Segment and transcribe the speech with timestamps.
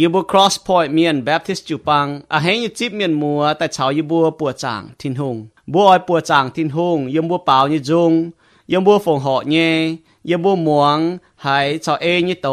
[0.00, 5.36] ยูบัว cross point เมียน Baptist จูปังอาเฮยจิบเมียนมัวแต่ชาวยูบัวปัวจางทินหง
[5.72, 8.12] บัวอ้อยปัวจางทินหงยมบัวเปล่ายี่จง
[8.72, 9.56] ยมบัวฝงหาะเย
[10.30, 10.98] ยมบัวหมวง
[11.44, 12.48] หายชาวเอยี่โต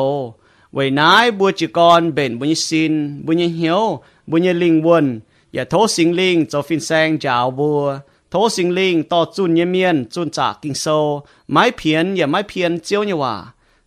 [0.74, 2.94] ไว้นายบัวจีกรเบ่นบุญสิน
[3.26, 3.82] บุญเหียว
[4.30, 5.06] บุญลิงวน
[5.54, 7.82] อย่าโทสิงลิงจะฟินแซงจาวบัว
[8.30, 10.86] โทสิงลิงต่อจุนเยเมียนจุนจากกิงโซ
[11.52, 13.36] ไม้เพียนอย่าไม้เพียนเจียวเนี่ยว่า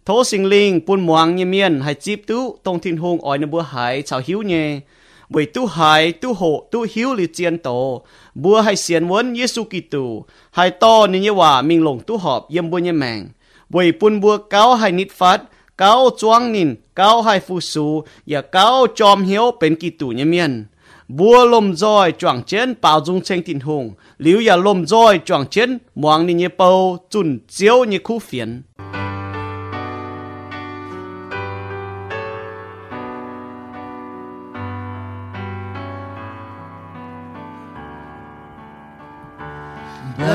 [0.06, 3.46] thố sinh linh buôn muang như miên hay chip tú tông thiên hùng ỏi nó
[3.46, 4.80] bữa hải chào hiếu nhé.
[5.28, 8.02] Bởi tu hải tu hộ tu hiếu li chiên tổ.
[8.34, 12.48] Bữa hay xiên vốn Giêsu Kitô hay to nên như hòa mình lồng tu họp
[12.48, 13.28] yếm bữa như mạng
[13.72, 15.42] bởi buôn bữa cáo hay nít phát,
[15.78, 20.64] cáo choang nín, cáo hay phu su và cáo chom hiếu bên Kitô như miên.
[21.08, 25.46] Bua lom roi choang chen bao dung chen tin hùng liu ya lom roi choang
[25.46, 28.62] chen muang ni như bao chun chiếu như khu phiền.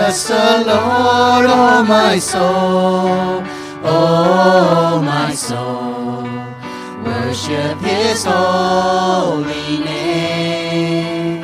[0.08, 3.44] Bless the Lord, oh my soul,
[3.84, 6.24] oh my soul.
[7.04, 11.44] Worship His holy name.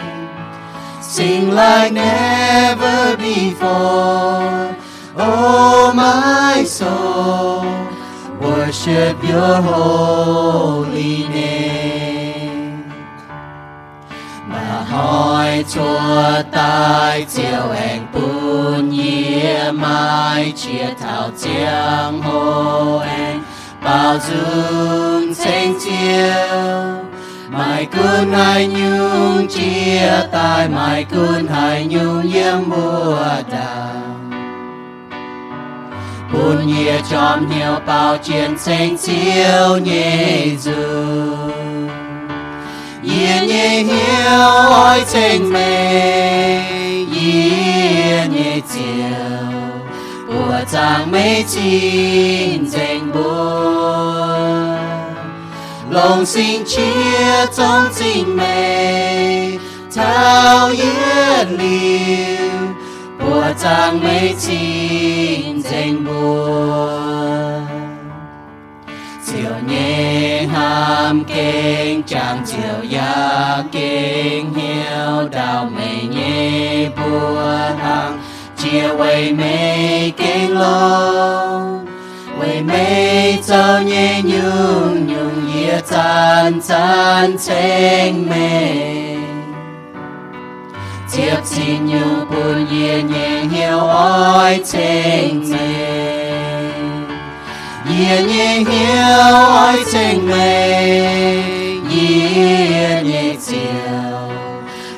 [1.02, 4.77] Sing like never before,
[5.17, 7.66] oh my soul.
[8.39, 11.83] Worship Your holy name.
[14.48, 18.08] Mà hỏi chúa tai chiều anh
[18.53, 23.43] bún yê mai chia thảo chiang hồ anh
[23.83, 26.73] bao dung tranh chiều
[27.49, 34.03] mai cơn hai nhung chia tai mai cơn hai nhung yếm mùa đào.
[36.33, 40.71] Bún yê chom nhiều bao chiến tranh chiều nhẹ dù
[43.03, 46.33] yên nhẹ hiếu ôi tình mê
[48.53, 49.83] yên nhẹ chiều
[50.27, 54.37] bùa chàng mê chín danh bùa
[55.89, 59.58] lòng sinh chia trong tình mê
[59.95, 62.52] thao yên liêu
[63.19, 67.02] bùa chàng mê chín danh bùa
[69.25, 77.42] chiều nhẹ ham kinh chàng chiều ya kinh hiếu đào mê nhẹ bùa
[77.80, 78.23] hàng
[78.73, 81.60] chiều quay mê kinh lô
[82.39, 88.73] quay mê cho nhẹ nhung nhung yê chan chan chênh mê
[91.16, 95.94] tiếp xin nhung buồn yê nhẹ hiếu ôi chênh mê
[97.90, 100.84] Yên nhẹ hiếu ôi tình mê
[101.92, 103.92] Yên nhẹ chiều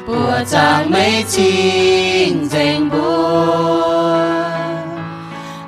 [0.07, 4.17] Bùa chàng mây chín danh bùa.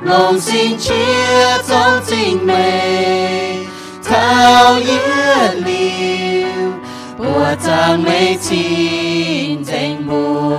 [0.01, 3.65] Lòng xin chia trong tình mê
[4.03, 6.71] Thao yên liêu.
[7.17, 10.57] Bùa chàng mây chín danh bùa.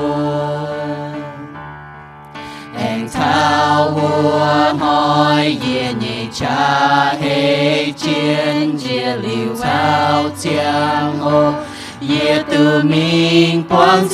[2.78, 11.53] Anh thao hùa hỏi ye nhị cha hê chiến ye liu thao chiang ô
[12.01, 14.09] ye tu minh quang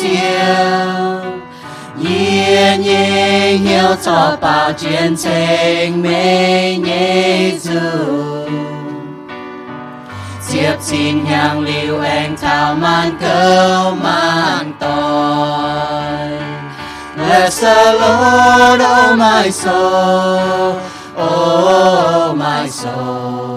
[12.02, 13.18] anh thao man
[14.02, 14.72] man
[17.60, 20.80] the Lord, oh my soul,
[21.16, 23.53] oh my soul.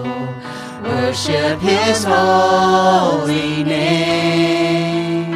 [1.17, 5.33] Worship His holy name.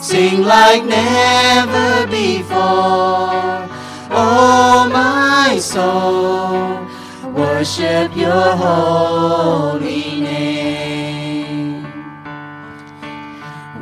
[0.00, 3.68] Sing like never before,
[4.10, 6.86] oh my soul.
[7.34, 11.84] Worship Your holy name.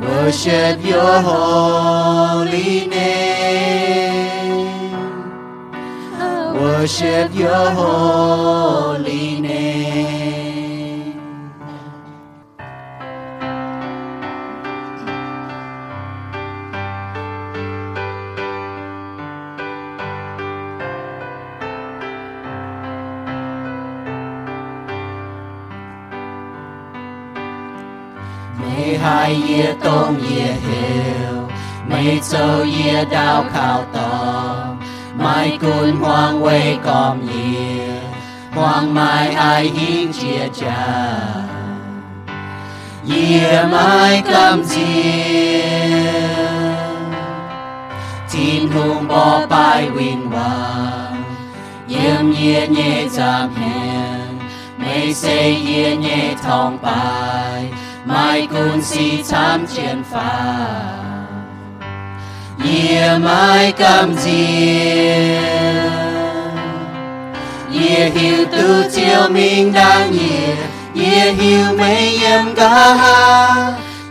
[0.01, 3.31] Worship your holy name.
[6.53, 9.30] Worship your holy
[29.21, 30.17] Mấy hai ye tôm
[31.89, 34.65] Mấy châu ye đào khảo tò
[35.17, 38.01] Mai cun hoang quay com ye
[38.51, 41.07] Hoang mai ai hiên chia cha
[43.71, 44.81] mai cầm diệt
[48.31, 51.23] thiên hùng bỏ bài win vàng
[51.87, 54.39] yếm yê nhẹ giảm hèn
[54.77, 57.71] mây xây yê nhẹ thong bài
[58.05, 60.65] mai cun si tham chiến phá.
[62.65, 65.81] Yê mai cam diệt
[67.73, 70.55] yê hiểu tu chiều minh đang yê
[71.03, 72.97] yê hiểu mấy em ca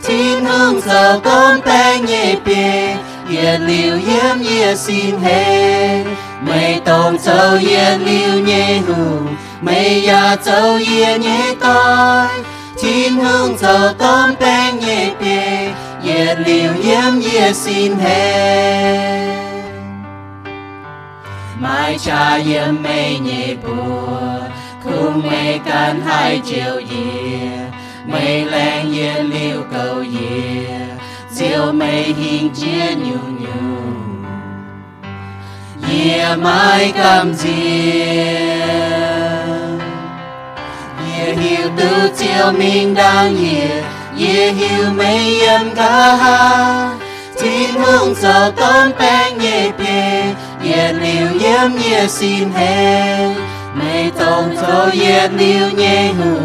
[0.05, 2.97] thiên hương giờ con bé nhẹ bề
[3.31, 6.05] yê liu yếm yê xin hề
[6.41, 9.21] mây tông châu yê liu nhẹ hù
[9.61, 12.29] mây ya châu yê nhẹ tai
[12.83, 15.73] chín hương giờ con bé nhẹ bề
[16.05, 19.31] yê liu yếm yê xin hê
[21.61, 24.41] mai cha yếm mây nhẹ bùa
[24.85, 27.51] cùng mây can hai chiều yê
[28.07, 30.81] mây leng yê liu cầu yê
[31.31, 33.51] diệu mây hình chia nhu nhu.
[35.91, 38.41] Yê mai cam diê
[41.07, 43.83] yê hiểu tu chiều mình đang yê
[44.19, 46.91] yê hiểu mây yếm cả ha
[47.41, 50.23] thiên hương giờ con bé nhẹ bề
[50.65, 53.35] yê liu yếm yê xin hê
[53.75, 56.39] mây tông châu yê liu nhẹ hù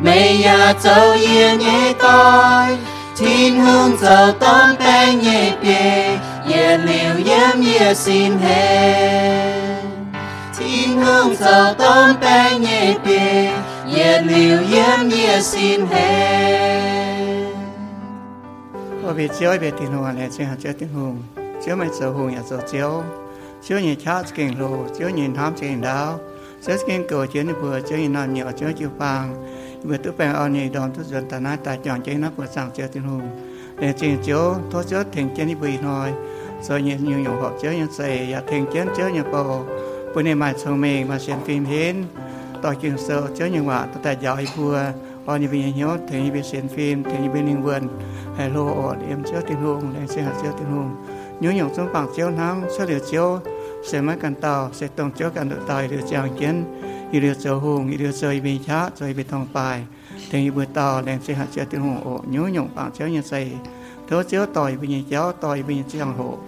[0.00, 2.76] mây ya châu yê nhẹ tai
[3.16, 6.18] thiên hương giờ con bé nhẹ bề
[6.48, 9.76] yê liu yếm yê xin hê
[10.58, 13.52] thiên hương giờ con bé nhẹ bề
[13.96, 16.56] nhận liều yếm nhia xin hề
[19.04, 21.16] Ô bị chiếu bị tình hồn này chuyện hạt chết tình hồn.
[21.64, 23.02] Chiếu mày sợ hồn nhà sợ chiếu.
[23.62, 26.18] Chiếu nhìn chát kinh lù Chiếu nhìn thám kinh đáo
[26.66, 29.34] Chiếu kinh cầu chiến đi bùa, Chiếu nhìn nằm nhỏ chiếu chiếu phàng.
[29.84, 32.46] Vừa tức bèn ơn nhì đòn tức dần tà nát Tài chọn chế nắp vừa
[32.46, 33.28] sàng chết tình hùng.
[33.78, 36.12] Để chuyện chiếu thốt chết thành chiến đi bùi nòi.
[36.62, 39.66] Rồi nhìn nhiều nhỏ hộp chiếu nhìn xề Và thành chiến chiếu nhìn bầu
[40.14, 42.04] Bữa nay mà sông mình mà xem phim hiến.
[42.66, 44.74] ต่อจึงเซอเจ้าอย่างว่าตั้งแต่ยาวไอ้พัว
[45.26, 47.84] ออนิเวียยอดถึงเป็นเสียนฟิล์มถึงเป็นนิงเวิร์น
[48.36, 50.88] ไฮโลออดเอ็มเจ้าตินหงแรงเสียหัดเจ้าตินหง
[51.40, 53.38] nhớ nhộng xuống bằng chiếu nắng sẽ được chiếu,
[53.84, 56.64] sẽ mất cần tàu, sẽ tổng chiếu cần được tài được chàng chiến
[57.12, 59.84] như được chờ hùng, như được chơi bị chá chơi bị thông bài
[60.30, 62.00] thì như bữa tàu đem sẽ hạt chơi tiếng hùng.
[62.04, 63.50] Ổ nhớ nhộng bằng chiếu như xây
[64.08, 66.38] thớ chiếu tỏi bình cháo tỏi bình chàng hộ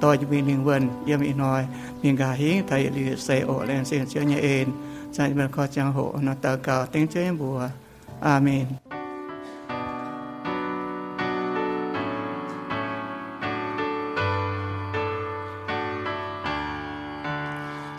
[0.00, 1.66] tỏi bình linh vườn, yếm ý nói
[2.02, 4.68] bình gà hí, thầy lì xây ổ đem sẽ chơi nhà ên
[5.08, 7.68] ên chạy bên kho chàng hộ nó tờ cao tiếng chiếu bùa
[8.20, 8.66] Amen.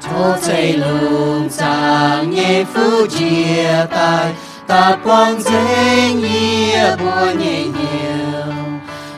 [0.02, 4.34] thô xây lùng sang nhẹ phu chia tay
[4.68, 8.54] ta quang dễ nghĩa bùa nhẹ nhiều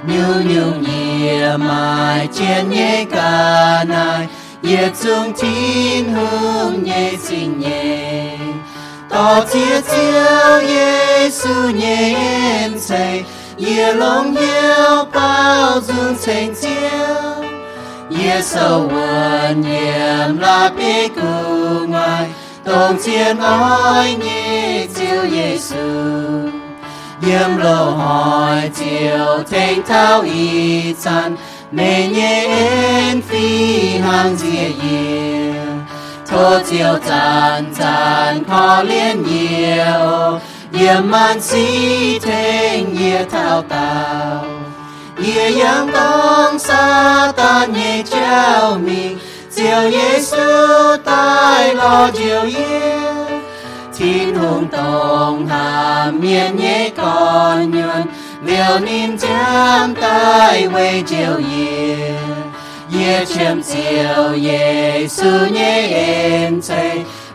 [0.08, 4.28] nhu nhu nhia mai chiến nhẹ cả nai
[4.62, 8.38] yết dung thiên hương nhẹ xin nhẹ
[9.09, 12.15] tỏ chia chiếu Giêsu nhẹ
[12.62, 13.25] em xây
[13.56, 17.47] yết lòng hiếu bao dung thành chiếu
[18.09, 22.29] 耶稣问念拉比古爱，
[22.65, 25.75] 冬天爱你就耶稣，
[27.27, 31.37] 烟路海就听透一站，
[31.71, 35.55] 每年飞行节夜，
[36.28, 38.52] 托就赞赞可
[38.85, 40.40] 怜耶哦，
[40.71, 43.76] 也满西听也滔滔。
[45.19, 49.19] 也阳光撒旦也照明，
[49.50, 50.37] 叫耶稣
[51.02, 52.59] 带了就业，
[53.95, 58.09] 天空东下面也干愿，
[58.45, 61.97] 流年将带为就业，
[62.88, 66.73] 也全就耶稣也恩赐，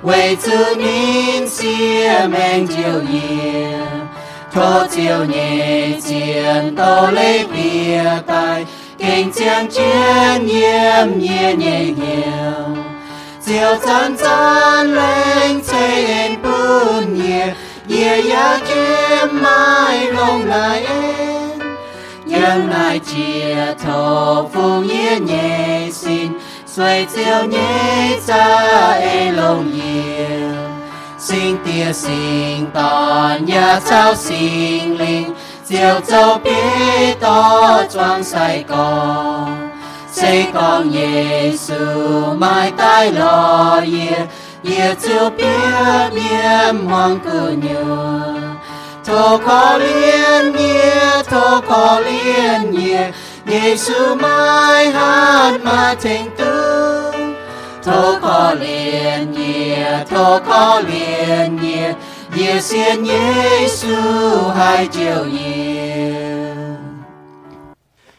[0.04, 3.80] 为主您写名就业。
[4.54, 8.66] thô chiều nhẹ chiến tô lấy bia tay
[8.98, 12.76] kinh chiến chiến nhiễm nhẹ nhẹ nhiều
[13.46, 17.54] chiều chân chân lên trên bún nhẹ
[17.89, 21.59] Nhẹ ya kiếm mai lòng lại em.
[22.25, 26.33] Nhưng lại chia thô phu nhẹ nhẹ xin,
[26.67, 30.51] xoay chiều nhẹ ra e lòng nhiều.
[31.19, 39.71] Xin tia xin tòn nhà trao xin linh, diệu châu biết to choang sai con
[40.13, 41.75] xây con Giêsu
[42.39, 44.27] mai tay lo ye
[44.67, 45.47] 也就别
[46.13, 47.79] 别忙个牛。
[49.05, 53.15] 多可怜耶，多可怜耶，
[53.47, 54.29] 耶稣买
[54.93, 56.45] hat 买成都。
[57.85, 61.95] 多可怜耶，多可怜耶，
[62.35, 63.15] 也先耶
[63.69, 66.57] 稣还救耶。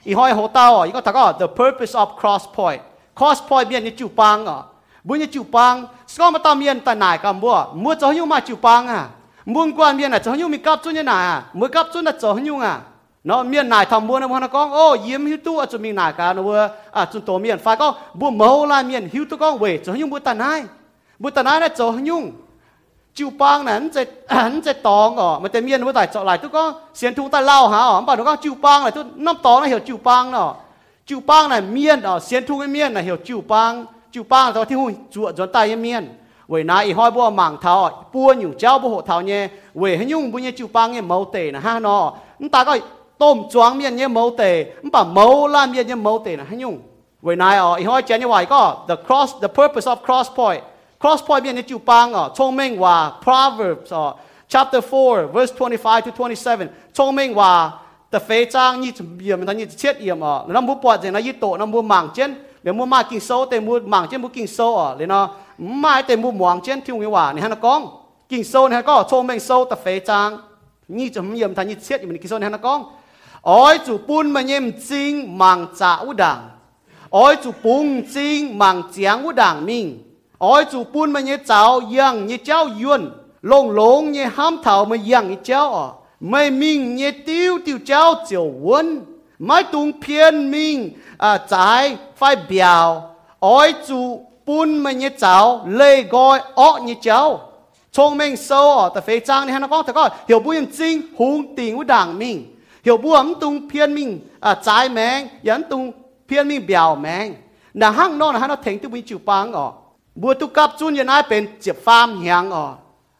[0.05, 4.65] 而可以好多哦，而家大家 the purpose of cross point，cross point 邊啲招幫啊？
[5.06, 5.74] บุญนี่จูปัง
[6.10, 9.02] สก็มาตามเมียนแต่ไหนกันบัวมัวจะหิ้วมาจูปังอ่ะ
[9.54, 12.74] มุนกวนเมียนอ่ะจะหิ้วมีกับจุนยังไงอ่ะมือกับจุนอ่ะจะหิ้วอ่ะ
[13.26, 16.62] เนาะเมียนไหนทำบัวนะพันกองโอ้ยิ้มหิ้วตู้อ่ะจะมีไหนกันนะเว้ย
[16.96, 17.88] อ่ะจุนตัวเมียนไฟก็
[18.20, 20.44] บัวเมาละเมียนหิ้วตู้กองเว้ยจะหิ้วบัวแต่ไหน
[21.22, 22.20] บัวแต่ไหนน่ะจะหิ้ว
[23.14, 26.26] chiu bang này hắn sẽ hắn sẽ tòng ở mà tên miên với tài chọn
[26.26, 28.90] lại tôi có xiên thu ta lao hả ở bảo nó có chiu bang này
[28.92, 30.54] tôi năm tòng này hiểu chiu bang nó
[31.06, 33.84] chiu bang này miên ở xiên thu cái miên này hiểu chiu bang chiu bang
[33.84, 33.88] tao thiên hui chuột chọn tay cái miên vậy nãy ý hỏi bùa mảng thảo
[33.88, 33.90] bùa nhủ cháu bùa hộ thảo nhé vậy hình nhung bùa nhé chiu bang nhé
[33.90, 33.90] mẫu tề nè ha nó ta có tôm choáng miên nhé mẫu tề bảo mẫu
[33.90, 33.90] la miên nhé mẫu tề nè hình nhung vậy nãy ở ý hỏi chén như
[33.90, 34.75] vậy có the cross the purpose of cross point cross point chú ba thôi thì
[34.75, 36.09] hui chuột rồi tay miên.
[36.47, 39.47] Vậy nay ý hỏi bố mảng thảo bùa nhung cháu bố hộ thảo nhé.
[39.73, 42.13] Vậy hình nhung bố nhé chú ba nghe mẫu tề nè ha nó
[42.51, 42.81] ta coi
[43.17, 44.65] tôm choáng miên nhé mẫu tề.
[44.91, 46.67] Bà mẫu la miên nhé mẫu tề nè hình như,
[47.21, 50.29] vậy nay ở ý hỏi chén như vậy có the cross the purpose of cross
[50.35, 50.63] point.
[50.99, 54.13] Cross point miên nhé chú ba ngọ thông minh và proverbs ở
[54.47, 57.71] chapter 4 verse 25 to 27 thông minh và
[58.11, 61.01] the phê trang như bìa mình thấy như chết yểm ờ, ở năm bố bọt
[61.01, 62.35] gì nó như tổ năm bố mảng trên
[62.67, 65.29] để mua mai kinh sâu để mua mảng trên mua kinh sâu à lên nó
[65.57, 67.87] mai để mua mảng trên thiếu người hòa này hắn nó con.
[68.29, 70.37] Kinh sâu này có cho mình sâu tập phế trang.
[70.87, 72.83] Như mình yếm thành như chết mình kinh sâu này hắn nó con.
[73.41, 76.49] Ôi, chủ bún mà nhem chính mảng trả u đảng.
[77.09, 80.03] Ôi, chủ bún chính mảng chiang u đảng mình.
[80.37, 83.09] Ôi, chủ bún mà như cháu yang như cháu yuan
[83.41, 85.87] lông lông như ham thảo mà yang như cháu à
[86.19, 89.05] mày mình như tiêu tiêu cháu chiều quân
[89.39, 93.01] Mai tung phiền mình à trái phải biểu
[93.39, 97.47] ói chu bún mà như cháu lê gói ọ như cháu
[97.97, 101.01] thông minh sâu ở tập phế trang này hắn có thật có hiểu bùi chính
[101.17, 102.55] hùng tình của đảng mình.
[102.85, 105.91] Hiểu bùi ấm tung phiên mình à trái mèn yến tung
[106.27, 107.33] phiên mình biểu mèn
[107.73, 109.71] là hăng nó là hắn nó thành tu bùi chịu bang ở.
[110.15, 112.73] Bùa tu cặp chun yên ai bên chiếc pham hiang ở.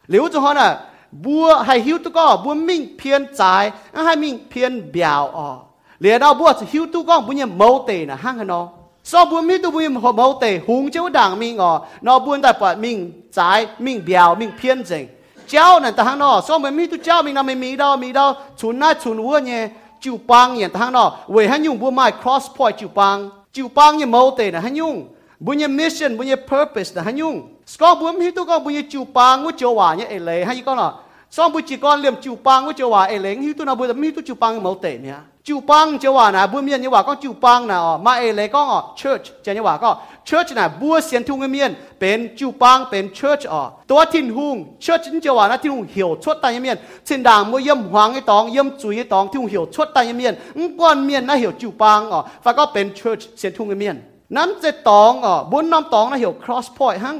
[0.08, 0.80] Liễu cho hắn à
[1.12, 5.58] bùa hay hiếu tu có bùa mình phiên trái à, hay mình phiên biểu ở?
[6.00, 8.68] lìa đau bùa hiu tu con bùi nhầm mâu tề là hang nó
[9.04, 12.20] so bùi mi tu bùi nhầm hồ mâu tề hùng chiếu đảng mình ngò, nó
[12.20, 15.08] bùi tại bọt mình trái mình bèo mình phiên dình
[15.48, 17.98] cháu nè ta hang nó so bùi mi tu cháu mình là mình mi đau
[17.98, 18.36] mi đau.
[18.58, 19.70] Chun na chun vua nhé
[20.01, 23.30] chịu băng nhỉ ta hang nó về hang nhung bùi mai cross point chịu băng,
[23.54, 25.08] chịu băng nhầm mâu tề là hang nhung.
[25.39, 27.42] Bùi nhầm mission bùi nhầm purpose là hang nhung.
[27.66, 30.46] So bùi mi tu con bùi nhầm chịu băng, ngũ châu hòa nhé ấy lấy
[30.46, 30.94] hay con nó
[31.32, 33.75] so bùi chỉ con liềm chịu băng ngũ châu hòa ấy lấy hiu tu nào
[33.75, 35.13] bùi mi tu chịu bang mâu tề nhé
[35.48, 39.89] จิวปังเจ้าว่านะบัวเมียนเจ้ว่าก็จิวปังนะอ๋อมาเอเลยก็อ๋อ church เจ้าว่าก็
[40.27, 50.34] church นะบัวเสียนทุ่งเมียนเป็นจิวปังเป็น church อ๋อตัวทิ้นหุง church เจ้าว่านะทิ้งหุงเหี่ยวชดตายเมียนเส้นด่างมัวเยี่ยมหวางไอตองเยี่ยมจุยไอตองทิ้นหุงเหี่ยวชดตายเมียน
[50.80, 53.96] ก้อนเมียนนะเหี่ยวจิวปังอ๋อฟาก็เป็น church เสียนทุ่งเมียน
[54.36, 57.18] นั้นเจตองอ๋อบุญน้ำตองนะเหี่ยว cross point หั่ง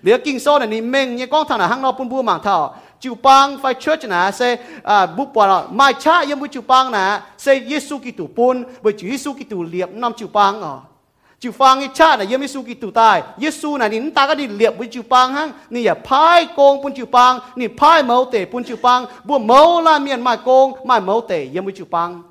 [0.00, 2.56] เหลือกิ่งโซ่ในนี้เม่งเนี่ยก้องถนัดหั่งนอปุ่นบัวหมางเท่า
[3.00, 6.60] chú pang phải church nè, se à bu pa la mai cha yem bu chú
[6.60, 9.34] pang nè, se yesu ki tu pun bu chu yesu
[9.70, 10.76] liệp nam chú pang à
[11.40, 14.34] chú pang cái cha na yem yesu ki tu tai yesu na nin ta ka
[14.34, 18.02] đi liệp bu chú pang hăng, ni à, phai kong pun chú pang ni phai
[18.02, 21.64] mau tệ pun chú pang bu mau la miền mai kong mai mau tệ yem
[21.64, 22.22] bu chú pang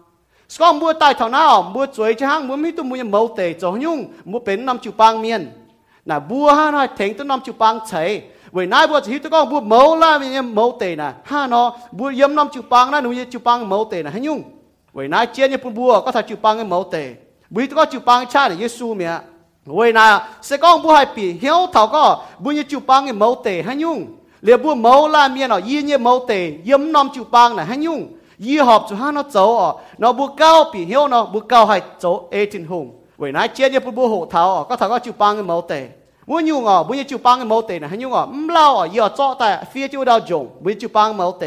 [0.50, 1.62] Skong mua tai thảo nào?
[1.62, 4.06] Mua chuối chứ hang mua mi tu mua mẫu tề cho nhung.
[4.26, 5.52] Mua bến năm chú bang miền,
[6.06, 8.22] nà bua ha nói thèn tu năm chú bang chảy
[8.56, 11.48] với nay bùa chỉ tôi có bùa mẫu là vì em mẫu tề nè ha
[11.48, 14.44] nó, bùa yếm năm chữ pang nè nuôi chữ pang mẫu tề nè hay nhung?
[14.94, 17.16] Với nay chia như bùa, có thể chữ pang em mẫu tề.
[17.50, 19.20] Bùi tôi có chữ pang cha để Giêsu mẹ.
[19.66, 23.20] Với nay sẽ có bùa hai pì hiếu thảo có bùa như chữ pang em
[23.20, 23.62] mẫu tề.
[23.62, 24.06] Hay nhung?
[24.42, 27.64] Liệu bùa mẫu là miền nó y như mẫu tề, yếm năm chữ pang nè
[27.64, 28.08] hay nhung?
[28.38, 29.74] Y họp cho ha nó cháu ở.
[29.98, 32.92] Nó bùa cao pì hiếu nó, bùa cao hai cháu 18 hùng.
[33.18, 35.62] Vậy nai chết như bùa hộ thảo à có thật có chữ pang em mẫu
[35.62, 35.90] tề.
[36.30, 41.46] วุ้นยุงอ๋อบุญจูปังเมาเตนะฮันยุงอ๋อมเลาอ๋อย่อจ่อแต่เฟียจูดาวจงบุญจูปังเมาเต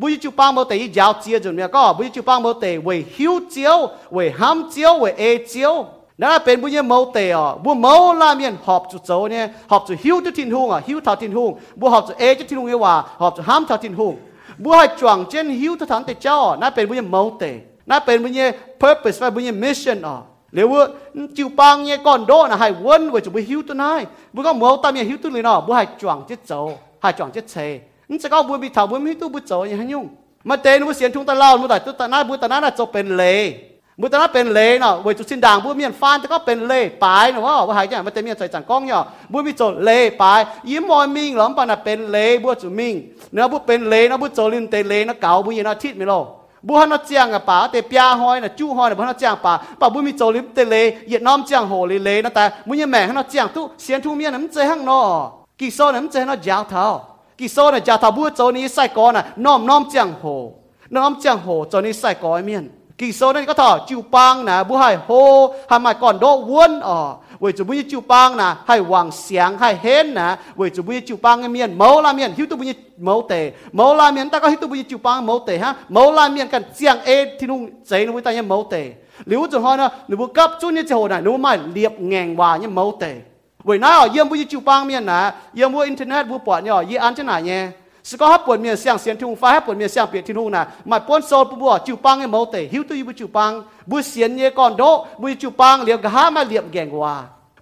[0.00, 3.78] บุญจูปังเมาเตยี่ยาวเจียจนเนี่ยก็บุญจูปังเมาเตเวยหิวเจียว
[4.12, 5.74] เวยห้ำเจียวเวเอเจียว
[6.20, 11.50] นั่นเป็นบุญเมาเตอ๋อบุญเมาลาเมีนหอบจูโจเนี่ยหอบจูดหิวจุดทินหงอ๋อหิวทาทินหง
[11.80, 14.14] บุญหอบจูเอจุดทินหงเอว่าหอบจูดห้ำทาทินหุง
[14.62, 17.44] บุญให้จวงเจนหิวทุทันเตเจ้านั่นเป็นบุญเมาเต
[17.90, 18.38] นั่นเป็นบุญ
[18.80, 20.16] purpose ว่าบุญ mission อ๋อ
[20.71, 20.81] ว่า
[21.37, 24.01] จิวปังเนี่ยก่อนโดนะให้วนไว้จะไปหิวตัวนาย
[24.33, 26.51] บุญก็เมาตามเนี่ยหิวตัวเลยเนาะบัวให้จวงเจ็ดโจ
[27.01, 27.55] ให้จวงเจ็ดเช
[28.09, 30.05] นี่จะก็บุญมีถาวบุญมีตัวบุญโจยังให้ยุ่ง
[30.49, 32.05] มาเตนบุญเสียนทุ่งตะเล่าบุญแต่ตัวตา
[46.66, 49.38] bu han chiang a pa te pia hoi na chu hoi na bu han chiang
[49.44, 52.50] pa pa bu mi cho lim te le yet nam chiang ho le le ta.
[52.66, 55.00] Mu ye mẹ han chiang tu xian thu mien nam che hang no.
[55.58, 56.94] Ki so nam che nó jiao thao.
[57.38, 60.36] Ki so na jiao thao bu cho ni sai ko na nom nom chiang ho.
[60.90, 64.44] Nom chiang ho cho ni sai ko mien ki so na có thọ chiu pang
[64.44, 68.36] na bu hai ho, ha mai còn đô vuôn ở vì chủ bui chiu bang
[68.36, 72.02] nè hai hoàng xiang, hai hên nè vì chủ bui chiu bang cái miền mẫu
[72.02, 74.84] la miền hiếu tu bui mẫu tề mẫu la miền ta có hiếu tu bui
[74.88, 75.74] chiu bang mẫu tề ha?
[75.88, 78.92] Mẫu la miền cần chiang e thì nung giấy nó bui ta như mẫu tề
[79.26, 82.36] nếu chúng hỏi nó nếu bu cấp chút như chỗ này nếu mai liệp ngàn
[82.36, 83.14] hòa như mẫu tề
[83.64, 86.82] vì nó ở yếm bui chiu bang miền nè yếm bui internet bu bỏ nhỏ
[86.88, 87.68] yi an chân này nhé
[88.08, 93.50] สก็ฮับปวดเมียเสียงเสียงทุ่งฟ้าฮับปวดเมียเสียงเปียทินุ่งนะมาป้นโซลปบัวจิวปังไอ้เมาเตหิวตุยบุจิวปัง
[93.90, 94.82] บุเสียนเยก่อนโด
[95.20, 97.14] บุจิวปังเลียกหามาเลียบแกงว่า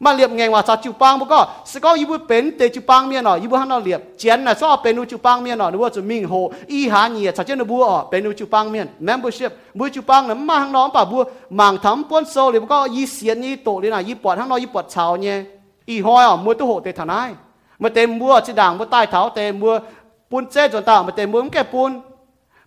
[0.04, 6.34] มาเลียบแกงว่าจากจิวปังบุก็สก็ยิบุเป็นเตจิวปังเมียหน่อยยิบุฮันเราเลียบเจียนน่ะชอบเป็นอุจิวปังเมียหน่อยนึกว่าจะมิงโฮ
[6.72, 11.22] อีหาเนียจากเจนบัวเป็นอุจิวปังเมียน membership บุจิวปังน่ะมาข้างน้องป่าบัว
[11.60, 15.36] มังทำป้นโซลเลยบุก็ยีเสียนยี่โตเลยนะยี่ปวดข้างนอกยี่ปวดเช้าเนี่ย
[15.88, 17.30] อีหอยอะมัวตุโหเตทนาย
[17.82, 19.72] มาเต็มบัวจิด่างบัวใต้เท้าเต็มบัว
[20.32, 21.90] ปูนเจ้จนตามาเต็มมือมแก่ปูน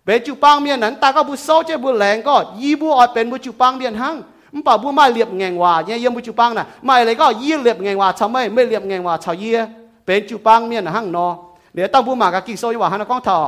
[0.04, 4.14] เบจูปังเมียนนั้นตาก็บุโซเจ้บุแรงก็ยีบัวอดเป็นบุจูปังเมียนหัง
[4.52, 9.58] มันป่าบัวไม่เรียบแงงว่าเนี่ยยังบุจูปังน่ะไม่เลยก็ยี่เรียบแงงว่าชาวไม่ไม่เรียบแงงว่าชาวเยี่ย
[10.04, 11.26] เป็นจูปังเมียนหังนอ
[11.74, 13.38] เดี๋ยวต้องบัวมากะกิโซยว่าหันก้องทอ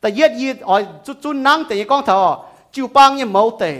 [0.00, 2.20] แต่เย็ดยีอ๋อจุดจุนนั่งแต่ยังก้องทอ
[2.74, 3.72] จูปังยังเมาเตะ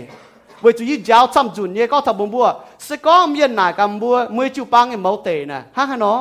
[0.61, 2.45] เวจูยี่เจ้าซ้ำจุนเนี่ยก็ทำบัว
[2.87, 6.13] สก้องเมียนหนากำบัวมือจูปังยังเมาเตะน่ะหังหันนอ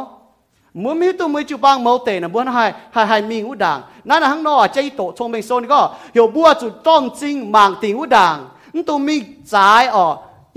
[0.82, 3.78] มุมีตัวมือจูบางเมาเตนะบัวให้ให้ให้มีอุดัง
[4.08, 5.80] นั่นหังนอใจโตชงเมงโซนก็
[6.12, 8.36] เหี่ยวบัวจุดต้อมจริงมังติงอุดัง
[8.74, 9.16] นตัวมี
[9.52, 10.06] จ่ายอ๋อ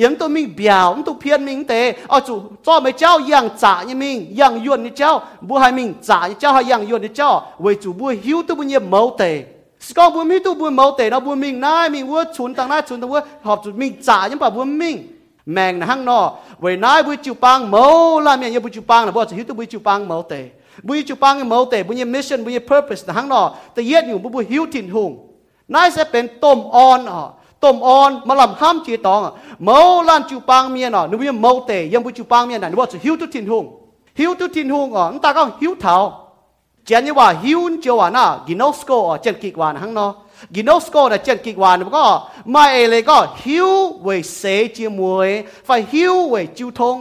[0.03, 1.73] ยังตัวมีเบียวตัวเพียนมิงเต
[2.11, 2.33] อ๋อจุ
[2.65, 5.11] จ้อไม่เจ้ายังจ่ายังมิงยังยวนนี่เจ้า
[5.47, 7.29] บัวให้มิงจ่าเจ้าให้ยังยวนนี่เจ้า
[7.61, 9.23] เวจูบัวหิวตัวบัวเนี่ยเมาเต
[9.85, 14.61] สก็บัวมีตัวบัวเมาเตนะบัวมิงนายมิงบัวชุนต่างหน้าชุนตัวบัวหอบจุดมิงจ่ายังป่าบั
[15.53, 16.19] แมงนะฮังนอ
[16.61, 17.83] เวนายบุจูปังเมา
[18.25, 20.33] ลาเมียยบุจูปังนะบ่จะฮิตบุจูปังเมาเต
[20.85, 23.41] บุจูปังเมาเตบุญมิชชั่นบุญเพอร์เพสนะฮังนอ
[23.73, 25.11] แต่เย็ดอยู่บุบุฮิวถิ่นหง
[25.73, 27.21] นายจะเป็นต้มออนอะ
[27.63, 29.19] ต้มออนมาลำห้ามจีตอง
[29.65, 33.65] เมาลานจูปังเมียน่ะนึกว่าเมาเตยังบุจูปังเมียน่ะนอกว่าจะฮิวตุถิ่นหง
[34.19, 35.95] ฮิวตุถิ่นหงอะนั่นตาก็ฮิวเท้า
[36.85, 40.07] เจนยี่ว่าฮิวเจียวว่าน่ะกินอสโกอะเจนกิกว่านะฮังนอ
[40.55, 42.05] กินโนสโกนะเจนกิกวานก็
[42.51, 43.69] ไม่เอเลยก็หิว
[44.03, 44.43] เวยเส
[44.75, 45.29] จีมวย
[45.65, 46.95] ไฟหิวเวยจิวทง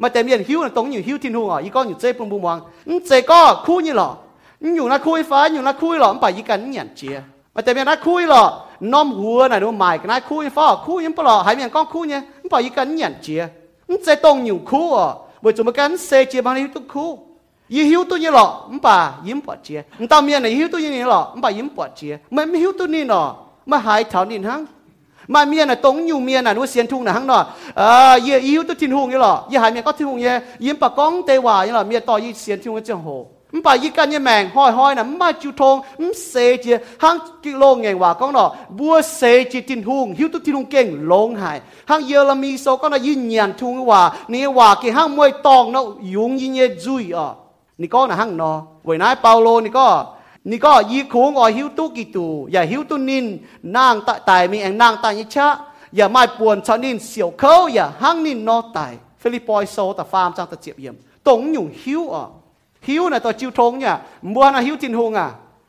[0.00, 2.58] มาแต่เมียนหิวนะตรงอยู่หิวทิ้งหัวอีก็อยู่เจ๊ปุ่มบุมวัง
[3.06, 4.08] เจ๊ก็คู่นี่หรอ
[4.76, 7.16] อยู่นะคุยฟ้าอยู่นะคุยหรอไปยี่กันเนี่ยเจีย
[7.54, 8.44] มาแต่เมียนะคุยหรอ
[8.92, 13.42] น้อมหัวน่ะดูหมายกันนะคุยฟ้าคุยยังปลอหายเมียนก้องคุยเนี่ยไปยี่กันเนี่ยเจีย
[14.04, 15.08] เจ๊ตรงอยู่คู่อะ
[15.40, 17.08] เวจุมากันเสจีบางทีตุกคู่
[17.69, 21.67] y hiếu tu như lọ唔bà yếm bọt chia唔tao miền này hiếu tu như lọ唔bà yếm
[21.75, 24.65] bọt chia mà mi hiếu tu như nọ mà hai thảo nín hăng
[25.27, 28.39] mà miền này tống nhiều miền này nó xiên thung này hăng nọ à y
[28.39, 30.89] hiếu tu thiên hùng như lọ y hai miền có thiên hùng như yếm bà
[30.89, 47.35] con tê hòa như lọ miền to y xiên thung cái chân hồ 唔把依间嘅命开开嗱，唔系照痛，唔射住行激浪嘅话讲咯，唔射住天空，晓得天空劲浪系，行耶利米所讲啦，依人痛嘅话，你话嘅行唔会当咯，永远嘅追啊！
[47.80, 48.52] นี่ก็นะหังนอ
[48.84, 49.86] ไว้นายเปาโลนี่ก็
[50.50, 53.26] นี่ก็ยีคูงอหิวตุกิตู อย่าหิวตุนิน
[53.76, 55.48] นางตตายมีแองนางตายยิชะ
[55.96, 60.94] อย่าไม่ปวนชานินเสียวเขาอย่าหังนินนอตายฟิลิปปอยโซแต่ฟาร์มจังตะเจียบเยี่ยม
[61.26, 62.24] ตงอยู่หิวอะ
[62.86, 63.94] หิวน่ะตัวจิวทงเนี่ย
[64.34, 65.28] มัวน่ะหิวจินหงอะ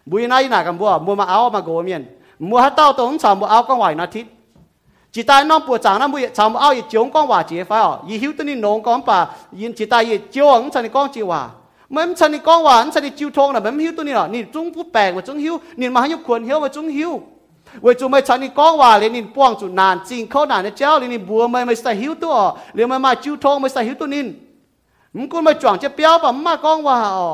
[0.10, 2.02] บุยนายน่ะกันบัวมัวมาเอามาโกเมียน
[2.50, 4.26] มัวฮัตเต้าตงสามมัวเอาก็ไหวนาทิต
[5.14, 9.18] จิตายน้องปวดจางน้ำบุยสามเอาอีจงก้องว่าเจียฟ้าอีหิวตัวนี้นงก้องป่า
[9.60, 11.42] ยินจิตายยีจงฉันก้องจีว่า
[11.96, 17.12] มันฉันนี่กองหวานฉันนี่จิวทงนะมันหิวตัวนี้หรอนี่จุงผู้แปลกว่าจุงหิวนี่มาให้ยุควรเหิวว่าจุงหิว
[17.82, 22.36] เวจูไม่ฉันนี่กองหวานเลยนี่ป้วงจุนานจริงเขานานเนี่ยเจ้าเลยนี่บัวไม่ไม่ใส่หิวตัว
[22.74, 24.24] หรือมามาจิวทงไม่ใส่หิวตัวนี้
[25.16, 27.28] มันกูไม่จ่องจะเปียวป่ะมาก้องว่าอ๋อ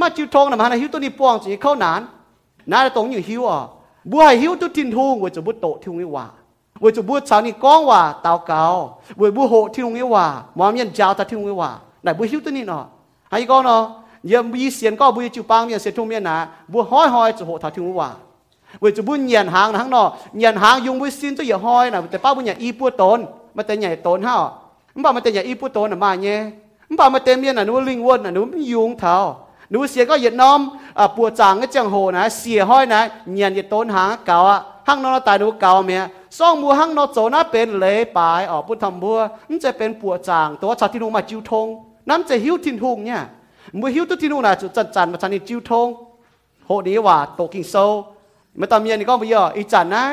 [0.00, 2.00] มาจิวทงนะมันหิวตัวนี้ป้วงจีเขานาน
[2.70, 3.58] น่าจะตรงอยู่หิวอะ
[4.10, 6.26] บัวให้หิวตัวทินทุงเวจูบุตโตทิงนี่ว่า
[6.80, 8.62] เวจูบุตฉันนี่ก้องว่าเตาเกา
[9.18, 10.26] เวบัวโหทิงนี่ว่า
[10.56, 11.70] หมอมยันเจ้าตาทิงนี่ว่า
[12.02, 12.84] ไหนบัวหิวตัวนี้เนาะ
[13.30, 13.82] ไอ้ก็เนาะ
[14.26, 16.36] เยี่มีเสียนก็บุยจูปังเนี่ยเสียทุ่งเมียนนะ
[16.72, 18.10] บัวห้อยห้อยจะโหถ้าถึงว่า
[18.80, 23.18] บุยจะบุญเยียนหางนะฮั่งเนาะเยียนหางยุงบุยซินตัวอย่าห้อยนะแต่ป้าบุญอย่าอีปัวตน
[23.56, 24.36] มันแต่ใหญ่ตนเฮา
[24.94, 26.38] มันบอกมันแต่ใหญ่อีปัวตนน่ะมาเนี่ย
[26.88, 29.16] มันบอกมันเต็มเมียนน่ะหนูลิงวนน่ะหนูไม่ยุงเท้า
[29.70, 30.60] หนูเสียก็เหยียดน้อม
[31.16, 33.00] ปวดจางก็จียงโหนะเสียห้อยนะ
[33.34, 36.02] เยียนเหยียดตนหางเก่าอะั้งนอตายดูเก่าเมีย
[36.38, 41.66] ซ่องมัวหั้งนอโจน่าเป็นเละปลายออกพุทธธรรมบัวมันจะเป็นปวดจาง ตัวชาติที่นูมาจิวทง
[42.08, 43.22] นั่นจะหิวทินหุงเนี่ย
[43.78, 45.88] มัวหิวตุทินุน่ะจุดจันจันมาชานิจิวทง
[46.66, 47.74] โหดีว่าโตกิงโซ
[48.58, 50.04] ไม่ตอนเมียนี่ก็ไม่เยอะอีจันนะ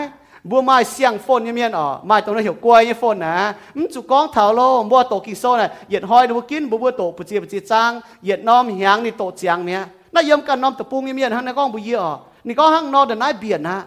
[0.50, 3.36] บัวไม้เสียงฝนเนี่ยเมียนอ๋อไม้ตรงนั้นเหี่ยวกล้วยเนี่ยฝนนะ
[3.78, 7.92] มันจุกองเท้าโลบัวโตกิงโซน่ะเหยียดห้อยดูกินบัวบัวโตปุจีปุจีจาง
[8.24, 9.82] เหยียดน้อมหางนี่โตเจียงเนี่ย
[10.14, 13.78] น่าเยี่ยมกันน้อมตะปุงเนี่ยเมียนหันในก้องบุเยอะนี่ก็หังนอเดินนายเบียดนะ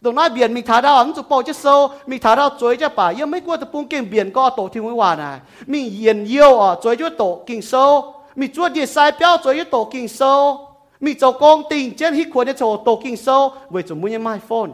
[0.00, 1.90] đồng nói biển mình thả ra ấn chụp bao chết sâu.
[2.06, 4.68] Mình thả ra chuối chết bả, yêu mấy qua tập bung kinh biển có tổ
[4.68, 5.38] thiên hòa này.
[5.66, 8.14] Mình yên yêu ở chuối cho tổ kinh sâu.
[8.36, 10.68] Mình chúa địa sai béo chuối cho tổ kinh sâu.
[11.00, 13.52] Mình cho công tình trên hít khuôn cho tổ kinh sâu.
[13.70, 14.70] Với chúng muốn mai phone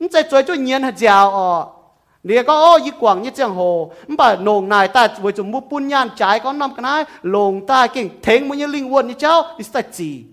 [0.00, 1.66] mình chạy chuối cho nhiên hạt dẻo ở.
[2.22, 3.92] Nếu có ô y quảng như chẳng hồ.
[4.18, 7.66] Bà nồng này ta với chúng mua bún nhàn trái có năm cái này lồng
[7.66, 9.42] ta kinh thèn mua như linh quân như cháu.
[9.58, 10.24] Đi sai gì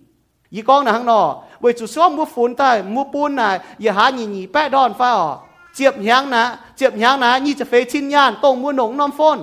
[0.55, 1.29] ยี่กองนะข้างนอก
[1.61, 3.49] เวจุซ้อมมือฝนใต้มือปูนน่ะ
[3.81, 5.29] อย่าหาหนีหนีแปะดอนฟ้าออ
[5.75, 6.43] เจียบยางนะ
[6.75, 9.37] เจียบยางนะยี่จะเฟชินย่านตรงมัวหนงน้ำฝน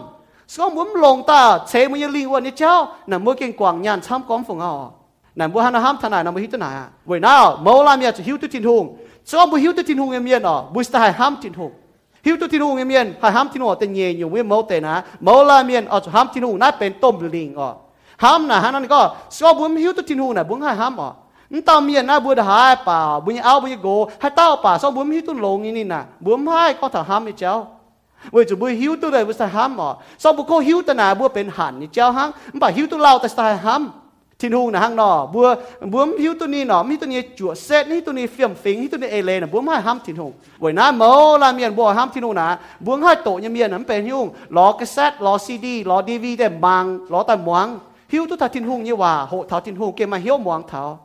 [0.54, 2.72] ซ้อมมัวลงตาเชมัวยลิงวันนี้เจ้า
[3.10, 4.88] น่ะมือเก่งกว่างย่านช้ำก้องฝงออา
[5.38, 8.84] น่ะมือหันห้ามทนายน่ะมัวฮิตนอะเวน้าเมาลามยาจะหิวตุจินหง
[9.30, 11.72] ซ้อมมือหิวตุจินหงเอเมียนอะบุสตาห้ามจินหง
[12.24, 14.94] หิวตุจินหงเอเมียนหาห้ามจินหงแต่เงยอยู่เว้เมาแต่นะ
[15.24, 17.68] เมาลามยนอ๋อห้ามจินหงน่าเป็นต้มลิงอ๋อ
[20.62, 21.14] hay ham ở
[21.52, 23.88] นตามีนะบัวหายป่าบุญเอาบุญโก
[24.20, 27.52] ให้เต้าป่าสอบุญหิวตุลงนี่นี่นะบุญให้ก็ถ้าห้ามนี่เจ้า
[28.32, 29.88] เว้ยจะบุญหิวตัวเลยบุษห้ามอ๋อ
[30.22, 32.28] สอบุญก็หิวตนาบัวเป็นหันนี่เจ้าฮัง
[32.60, 33.82] บ่หิวตัวเราแต่สายห้าม
[34.40, 35.46] ทิ้งหูนะฮังนอบัว
[35.92, 40.26] บัวหิวตัวนี้หนอมีตัวนี้จั่วเซตนี่ตัวนี้เฟียมฟิงนี่ตัวนี้เอเลนะบัวไม่ห้ามทิ้งหู
[40.60, 41.02] เว้ยนะโม
[41.42, 42.48] ลาเมียนบัวห้ามทิ้งหูนะ
[42.84, 44.20] บัวให้โตยังเมียนนั้นเป็นหิว
[44.56, 47.66] ล้อกระเซตล้อซีดีล้อดีวีแต่บางล้อแต่หมวง
[48.08, 50.62] hiu tu thà tin hung như hòa, hộ thà tin hung kia mà hiếu muang
[50.68, 50.98] thảo.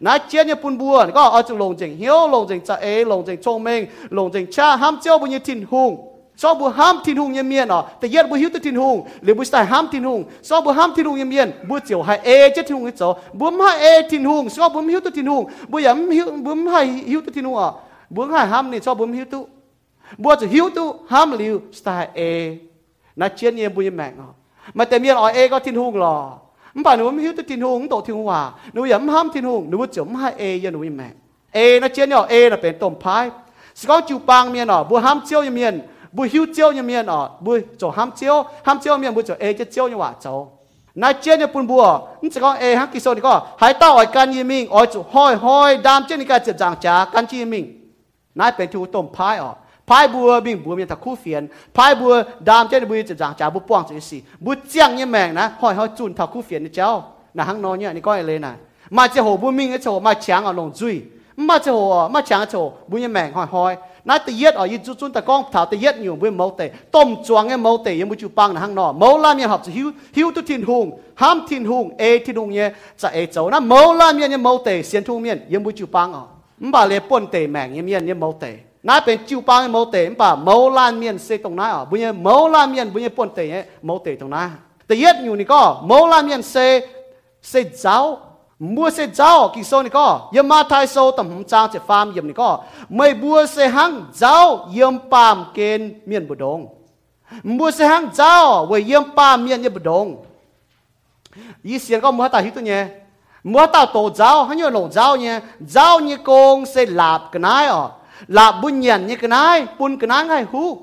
[0.00, 3.04] Nãy chiến như bun buồn, có ở chỗ lồng chỉnh hiếu, lồng chỉnh cha ấy
[3.04, 6.12] lồng chỉnh châu minh, lồng chỉnh cha ham chéo bu như tin hung.
[6.36, 13.08] So bu ham tin hung như miên à แต่เย็ดบุหิวตินหงหรือบุสายห้ามตินหงสอบุห้ามตินหงยังเมียนบุเจียวให้เอเจ็ดตินหงเจ้า
[13.40, 17.68] บุมให้เอตินหงสอบุมหิวตินหงบุยำหิวบุมให้หิวตินหงอ่ะ
[18.14, 19.40] บุให้ห้ามนี่สอบุมหิวตุ
[20.22, 22.20] บัวจะหิวตุห้ามลิวสายเอ
[23.20, 24.28] นักเชียนเยี่ยบุยแมงอ่ะ
[24.74, 26.38] mà tại miền ở e có thiên hùng lò
[26.74, 29.70] mà bà nuôi hiếu tới thiên hùng tổ thiên hòa nuôi yếm ham thiên hùng
[29.70, 31.08] nuôi chấm hai e giờ nuôi mẹ
[31.50, 33.30] e nó chia nhỏ e là เป็น tổng phái
[33.86, 35.80] có chịu bang miền ở bùa ham chiêu như miền
[36.12, 39.34] bùa hiếu chiêu như miền ở bùa chỗ ham chiêu ham chiêu miền bùa chỗ
[39.38, 40.58] e chết chiêu như hòa cháu
[40.94, 43.74] na chia như bùn bùa nhưng chỉ có e hắc kỳ sô thì có hãy
[43.74, 47.04] tao ở can như mình ở chỗ hoi hoi đam trên cái chật giảng trà
[47.04, 47.78] can chi mình
[48.34, 49.54] nãy เป็น thiếu tổng phái ở
[49.86, 53.34] phải bùa bình bùa miền thạc khu phiền phải bùa đam trên bùi chỉ giảng
[53.38, 56.42] trả bùa bong chỉ xì bùa chiang như mèng nè, hỏi hỏi chun thạc khu
[56.42, 57.12] phiền đi cháu.
[57.34, 58.50] Nà hăng nói như này coi lên nè
[58.90, 61.00] mà chỉ hồ bùa minh cái chỗ, mà chàng ở lòng duy.
[61.36, 63.76] Mà chỉ hồ, mà chàng chỗ bùa như mèng hỏi hỏi.
[64.04, 66.70] Nãy tự yết ở yết chút ta con, thảo tự yết nhiều bùa mâu tệ
[66.90, 69.48] tôm chuang cái mâu tệ yếm bùa chụp băng nà hăng nọ mâu lam yếm
[69.48, 73.08] học chỉ hiu hiu tu thiên hùng, ham thiên hùng e thiên hùng nhé chả
[73.08, 76.12] e cháu nà mâu lam như mâu tệ xiên thung miên yếm bùa chụp băng
[76.12, 76.20] à
[76.58, 80.10] mà lấy bồn tệ mèng yếm yếm mâu tệ na pen chiu pa mo te
[80.10, 83.30] pa mo lan mien se tong na bu ye mo lan mien bu ye pon
[83.30, 84.50] te ye mo te tong na
[84.88, 86.82] te yet nyu ni ko mo lan mien se
[87.40, 88.18] se zao
[88.58, 91.78] mua se zao ki so ni ko ye ma thai so tam hum chang che
[91.88, 96.66] pham yem ni ko mai bua se hang zao yem pam ken mien bu dong
[97.44, 100.08] mua se hang zao we yem pam mien ye bu dong
[101.62, 102.80] yi sian ko mua ta hi tu nye
[103.44, 105.40] mua ta to zao han yo lo zao nye
[105.74, 110.08] zao nye kong se lap knai o là bún nhận như cái này bún cái
[110.08, 110.78] này ngay hú.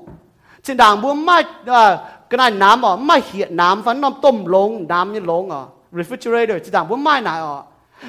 [0.62, 1.98] trên đảng bún mai à,
[2.30, 5.64] cái này nám ở mai hiện nám vẫn nằm tôm lông nám như lông ở.
[5.92, 7.62] Refrigerator trên đảng bún mai này ở.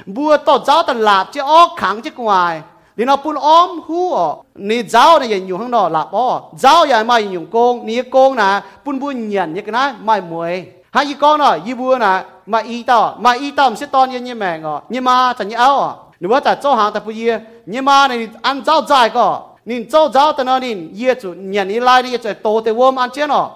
[0.05, 2.61] Bùa tỏ giáo tận lạp chứ ó kháng chứ ngoài.
[2.97, 4.35] Thì nó bún ôm hú ở.
[4.55, 6.41] Ni giáo này dùng hàng đó lạp ó.
[6.57, 10.21] Giáo dài mai dùng con, ni con nè bún bún nhận như cái này mai
[10.21, 10.65] muối.
[10.91, 14.19] Hai con rồi y bùa nè mà y tao mà y tao sẽ to như
[14.19, 18.29] như mẹ ngọ như ma chẳng như áo 你我在做行的不业，你妈呢？
[18.43, 20.59] 按照在个，你做早的呢？
[20.59, 23.51] 你业主年你来的业主多的我们按见了，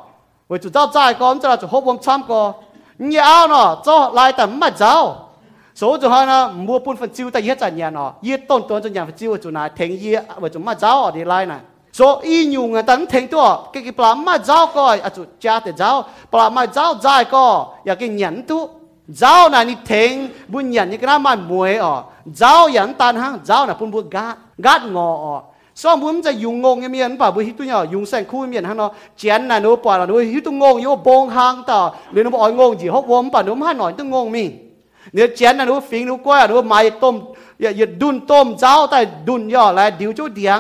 [0.48, 2.56] 我就照在个，我们就好我们参个，
[2.98, 3.76] 你要呢？
[3.84, 5.30] 做来的没早，
[5.76, 11.62] 所以就喊呢，没半分招的业在年哦，业动动就年招就拿停业，我就没早的来呢。
[11.92, 18.68] 所以用嘅等聽到，佢佢把乜招個，啊就加啲招，把乜招再個，又佢人都。
[19.08, 23.16] าปลาไม่เจ้าใจก็อยากกินหยันตุ giáo này ni thèn buôn nhận như cái nào mà muối ở giáo nhận tan
[23.16, 25.42] hang giáo là buôn buôn gát gát ngọ ở
[25.76, 31.80] so buôn จะยุงงงยังมีอันป่ะบุหิตุเนี่ยยุงแสงคู่เมีอันฮะเนาะเจียนน่ะนูป่ะนู้หิตุงงอยู่บงหางต่อ
[32.12, 34.44] หรือนูบ่อยงงจีฮกวมป่ะนูมาหน่อยต้องงงมี
[35.14, 37.16] เนี่ยเจียนน่ะนูฟิงนูก้อยนูไม้ต้ม
[37.62, 39.88] อย่าอย่าดุนต้มเจ้าแต่ดุนย่อแล้ว
[40.18, 40.56] จูเดิ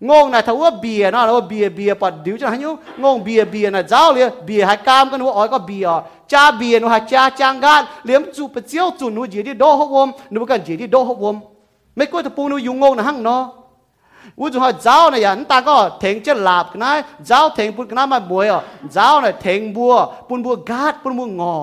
[0.00, 3.24] วเจ้าเดียง ngông này thấu bia nó là bia bia bật điếu cho hắn nhú ngông
[3.24, 5.88] bia bia là giáo liền bia hai cam cái nó ỏi có bia
[6.28, 9.52] cha bia nó hai cha trang gan liếm chu bật chiếu chu nó gì đi
[9.54, 11.40] đô hốc ôm nó cần gì đi đô hốc ôm
[11.96, 13.52] mấy cô tập nó dùng ngông là hăng nó
[14.40, 16.92] วุ้งหัวเจ้าเนี่ยยันตาก็เถงจะหลับกันนะ
[17.26, 18.60] เจ้าเถงปุ่นกันนะมาบวยอ่ะ
[18.92, 19.94] เจ้าเนี่ยเถงบัว
[20.28, 21.54] ปุ่นบัวกาดปุ่นบัวงอ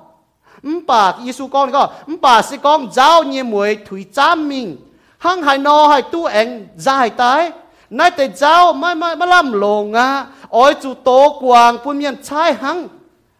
[0.63, 4.77] 唔吧，耶稣讲你讲，唔吧是讲走你妹推站面，
[5.19, 7.53] 行系诺系都应 dài tay,
[7.91, 12.23] nay te giáo mai mai mai làm lồng à, ôi chú tố quang quân miên
[12.23, 12.89] trai hăng,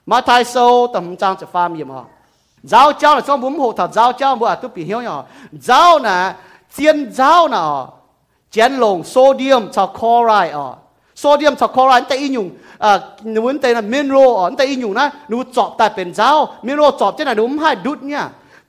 [0.07, 2.05] mà thái sâu tầm trang sẽ phàm yếm họ.
[2.63, 5.99] Giáo cháu là trong bốn hộ thật giáo cháu bữa tu bị hiếu nhỏ, giáo
[5.99, 6.35] nè,
[6.77, 7.98] tiên giáo nào
[8.51, 10.69] chén lồng sodium chloride à.
[11.15, 15.43] Sodium chloride ta inyung à nuốn tên là mineral à, ở ta inyung na nu
[15.53, 16.49] chọp ta bên giáo.
[16.63, 18.29] Mineral chọp thế này đúng hai đút nhá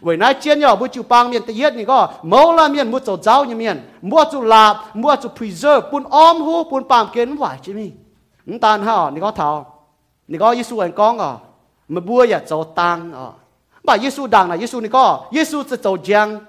[0.00, 2.90] vậy nãy chiến nhau bữa chịu băng miền tây yết này có mẫu là miền
[2.90, 6.88] mua chỗ giáo như miền mua chỗ lạp mua chỗ preserve buôn ôm hú buôn
[6.88, 7.90] pam kiến vải chứ mi.
[8.46, 9.84] Chúng ta hả này có thảo
[10.28, 11.32] này có Giêsu anh con à
[11.94, 13.32] mà bùa ya cho tăng à ờ.
[13.84, 16.40] mà Giêsu đàng là Giêsu này có Giêsu sẽ cho giang.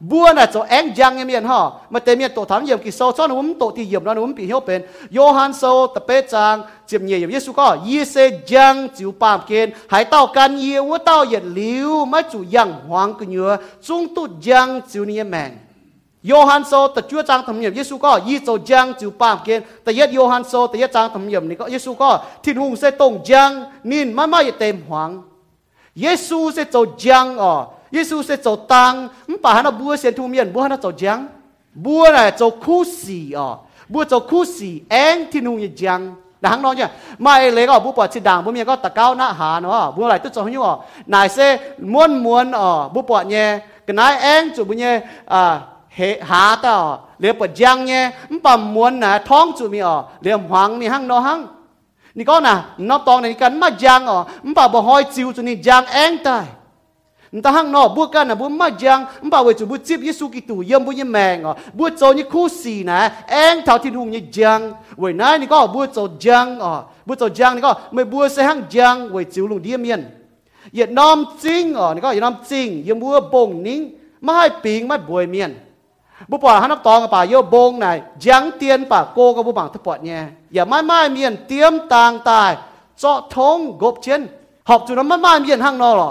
[0.00, 2.90] Bùa là cho anh giang em miền ha mà tên miền tổ thám nhiệm kỳ
[2.90, 6.04] sâu cho nó muốn tổ thì nhiệm nó muốn bị hiểu bền, Johann sâu tập
[6.08, 10.56] bê trang chiếm nhiều nhiệm co, có Giêsu giang chịu bám kiến hãy tao can
[10.56, 13.56] nhiều tao nhiệt liu mà chủ giang hoàng cứ nhớ.
[13.82, 15.52] Chúng tu giang chịu niệm mèn.
[16.26, 18.20] Johan so ta chua chang tham nhiệm Yesu có.
[18.26, 21.48] Yi so jang chu pam ken ta yet Johan so ta yet chang tham nhiệm
[21.48, 21.64] ni có.
[21.64, 22.18] Yesu có.
[22.42, 25.22] Tin hùng sẽ tông jang nin mai mai tem hoàng
[26.02, 27.66] Yesu sẽ cho jang ở.
[27.92, 29.08] Yesu sẽ cho tang.
[29.42, 31.26] Pa hana bua sen thu mien bua hana cho jang
[31.74, 33.56] bua này cho khu si ở.
[33.88, 36.12] Bua cho khu si en tin hùng ye jang
[36.42, 38.94] là hắn nói nhá mai lấy có bố bỏ chỉ đàng bố mẹ có tạc
[38.94, 43.02] cao nã hà nó bố lại tôi cho nhau nai sẽ muốn muốn ở bố
[43.02, 45.60] bỏ nhé cái nãy em chủ bố nhé à
[45.96, 46.98] hệ hà ta.
[47.18, 48.10] Lấy bỏ giang nhé.
[48.42, 50.92] Bà muốn à, nè thong chủ mi ở lấy hoàng mi à, à.
[50.92, 51.46] hăng nó hăng.
[52.14, 54.24] Ni có nè nó tòng này cần mà giang ở
[54.56, 56.44] bà bỏ hỏi chiều chủ ni giang anh tai.
[57.42, 60.28] Ta hăng no bu kan na bu ma giang, mba we chu bu chip yesu
[60.28, 63.78] ki tu yam như mèng meng o bu cho ni khu si na eng thao
[63.78, 67.54] tin hung như giang, we nai ni ko bu cho giang o bu cho giang
[67.56, 70.04] ni ko me bu se hăng giang, we chiu lung dia mien
[70.72, 74.50] ye nom jing o ni ko ye nom jing yam bu bong ning ma hai
[74.62, 74.88] ping
[76.30, 80.20] บุปผาหันตองป่าโยบงนายยังเตียนป่าโกกับบุบังทปอดเนี่ย
[80.52, 82.52] อย่าไม่ไม่เมียนเตรียมต่างตาย
[82.98, 84.20] เจาะทงกบเชน
[84.68, 86.10] หอบจุนไม่ไม่เมียนห้างนอหรอ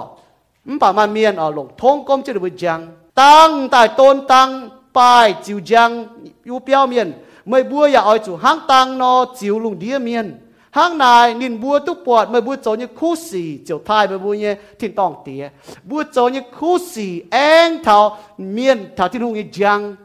[0.67, 2.79] มันป่ามาเมียนอ๋อลงทงก้มเจริบุจัง
[3.21, 4.49] ตั้งตายตนตั้ง
[4.97, 5.89] ปายจิวจัง
[6.45, 7.07] อยู่เปียวเมียน
[7.47, 10.27] ไม่บัวอย่าอ้อยจูห้างตังนอจิวลุงเดียเมียน
[10.75, 14.17] hàng này nín bua tu bọt mà bua cho như khu xì chiều thai mà
[14.17, 15.49] bua như thiên tòng tía.
[15.83, 19.95] Bua cho như khu xì anh thảo miền thảo thiên hùng như giang.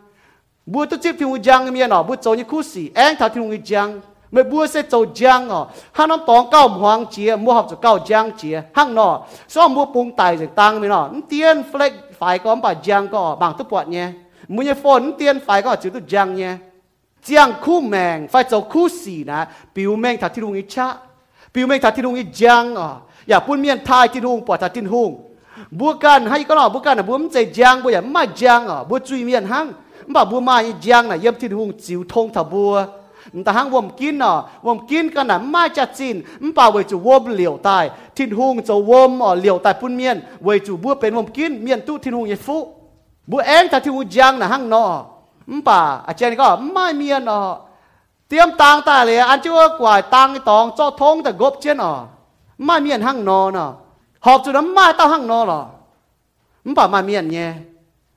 [0.66, 3.28] Bua tu chip thiên hùng giang miền nọ bua cho như khu xì anh thảo
[3.28, 4.00] thiên hùng như giang.
[4.30, 7.76] Mà bua sẽ cho giang ờ hàng nó tòng cao hoàng chia mua học cho
[7.76, 11.90] cao giang chia hăng nọ, so mua bung tài rồi tăng miền nọ tiền flex
[12.18, 14.08] phải có bà giang có bằng tu bọt nhé.
[14.48, 16.56] Mua như phone tiền phải có chữ tu giang nhé.
[17.24, 19.40] เจียงคู่แมงไฟเจ้าคู่สีนะ
[19.74, 20.88] ปิวแมงถัดที่ลุงอิชะ
[21.52, 22.88] ปิวแมงถัดที่ลุงอิจังอ่อ
[23.28, 25.10] อย่าปุ่นเมียนทายที่ลุงปอดทัดที่ลุง
[25.78, 29.66] บัวกันให้ก็หล่อบัวกันนะบัวมันใจจังบัวอย่ามาจังอ่อบัวจุยเมียนหัง
[30.14, 32.74] บ่บัวมาอีจังนะเย็บที่ลุงจิวทงถับบัว
[33.44, 34.32] แต่หังวมกินอะ
[34.66, 37.84] วมกินกันนะมาจัดจินมันป่าเวจูวมเหลียวตาย
[38.16, 42.56] ทิ้นหุงจะวมอ๋อเหลียวตายปุ่นเมียนเวจูบัวเป็นวมกินเมียนตู้ทิ้นหุงเยฟู
[43.30, 44.84] บัวเองถัดที่ลุงจังนะหังนอ
[45.56, 47.56] mpa a chen ko mai miên o
[48.28, 52.06] tiêm tang ta le an chưa quài tang tong cho thong ta gop chen o
[52.58, 53.64] mai miên hang no na
[54.20, 55.66] học chu na mai ta hang no lo
[56.64, 57.52] bà mai miên nhé.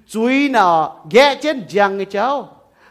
[0.10, 2.50] Chui na ghé chen jang cái cháu.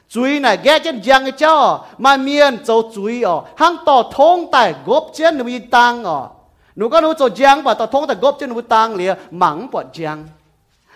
[0.09, 4.51] Chuối này ghé chân giang cái cho mai miên cho chuối ở hang tỏ thông
[4.51, 6.29] tại gốc chân nuôi tang ở
[6.77, 9.69] nếu có nuôi cho giang bà tỏ thông tại gốc chân nuôi tang liền mắng
[9.73, 10.27] bọt giang.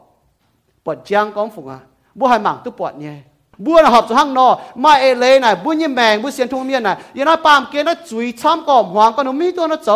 [0.82, 1.78] บทยังก้องฝุงอ่ะ
[2.14, 3.16] บัวให้หมังตุปวดเนี่ย
[3.58, 4.48] บัวน่ะหอบจะหั่งนอ
[4.84, 9.90] มาเอเลยน่ะบัวยิ่งแมงบัวเสียนทุ่งเมียนน่ะยันน่ะปามเกณฑ์น่ะจุยช้ำก่อมหวางก็หนุ่มมีตัวน่ะโจ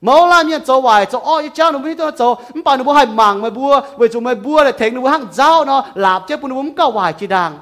[0.00, 2.92] mẫu la miên cho vài cho oi cháu nó biết cho mình bảo nó bố
[2.92, 6.28] hay màng mà bua vậy chúng mày bua là thành nó hăng dao nó lạp
[6.28, 7.58] chứ bún nó bún cao vài chỉ đàng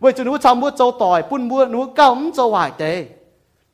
[0.00, 3.06] vậy chúng nó chăm bua cho tỏi bún bua nó cao ấm cho vài tê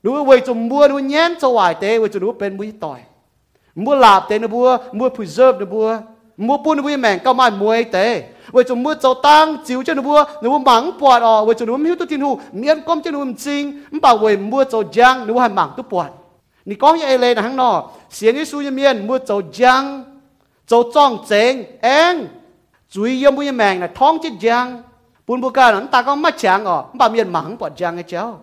[0.02, 3.00] nó vậy chúng bua nó nhén cho vài tê vậy chúng nó bên bui tỏi
[3.75, 5.97] mua lạp tế nó bua, mua preserve nó bua,
[6.37, 8.23] mua bún nó bua mèn, cao mai mua ấy tế.
[8.51, 11.45] Vậy chúng mua cháu tăng chiếu cho nó bua nó bua mắng bọt ọ.
[11.45, 14.63] Vậy chúng nó hiếu tu tin hụ miễn công cho nó chính bảo vậy mua
[14.63, 16.05] cháu giang nó bua mắng tu bọt
[16.65, 20.03] nị có như lên là hắn nọ xiên như su như miên, mua cháu giang,
[20.67, 22.27] cháu tròn chén em
[22.89, 24.83] chuối yếm bua mèn là thong chết giang.
[25.27, 28.03] Bún bua ca nó ta có mắt chàng ọ bảo miên mắng bọt giang ấy
[28.03, 28.39] cháu.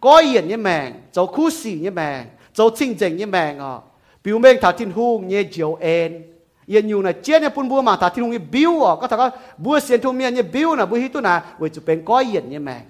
[0.00, 2.24] Có yên như mèn, cháu khu xì như mèn,
[2.54, 3.80] cháu chinh chỉnh như mèn ọ
[4.24, 6.22] biểu mệnh thả thiên hung nhé chiều en.
[6.66, 9.30] Yên nhu na chia nhé bún bùa mà thả thiên hung biểu ó, có thằng
[9.58, 12.24] bùa xiên thung miên nhé biểu na bùa hít tu na với chụp bên coi
[12.32, 12.82] yên nhé mèng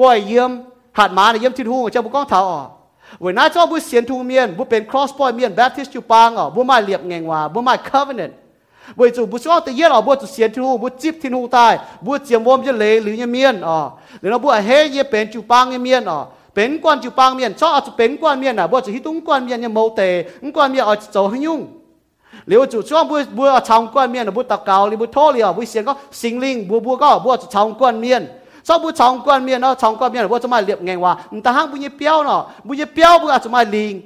[0.00, 0.50] ก้วยเยิ้ม
[0.98, 2.66] หัดมาเนี่ยเยิ้มทิ้นหงเจ้าบุก้องถาวออก
[3.18, 6.36] when I talk about Sian Tung Mien, bu pen cross point Mien Baptist chu pang
[6.36, 8.32] ở, bu mai liệp ngang hòa, bu mai covenant.
[8.96, 11.48] Bởi chủ bu cho tự nhiên ở bu chủ Sian Tung, bu chip thiên hu
[11.48, 13.90] tai, bu chiếm vôm cho lệ lưỡi như Mien ở,
[14.22, 17.10] nếu nó bu ở hết ye pen chu pang như Mien ở, pen quan chu
[17.10, 19.60] pang Mien, cho ở chu pen quan Mien à, bu chủ hít tung quan Mien
[19.60, 21.66] như mâu tề, quan Mien ở chỗ hình dung.
[22.46, 28.22] หรือจู่ช่วงบัวบัวชาวก้อนเมียนบัวตะเกาหรือบัวโทหรือบัวเสียงก็สิงลิงบัวบัวก็บัวชาวก้อนเมียน
[28.68, 31.00] sau bu chong quan miên nó chong quan miên là bu chúng mai liệp ngang
[31.00, 34.00] hòa ta hang bu nhị béo nó bu nhị béo bu à chúng mày liền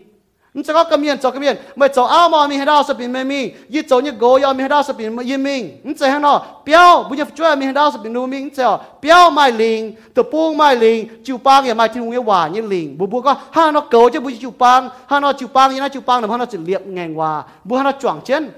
[0.55, 2.83] chúng ta có cầm miên cho cầm miên mày cho áo mà mình hay đau
[2.83, 5.81] sập mày mình y cho như gối yo mình hay đau sập mình yên mình
[5.85, 8.81] chúng ta hang nó béo bu nhị cho mình hay đau sập mình mình cho
[9.03, 12.61] béo mai liền tự buông mai liền chịu băng ya mai thiên nguyên hòa như
[12.61, 15.75] liền bu bu có ha nó cầu chứ bu chịu băng ha nó chịu băng
[15.75, 18.51] như nó chịu bang là nó chỉ liệp ngang hòa bu ha nó chuẩn chân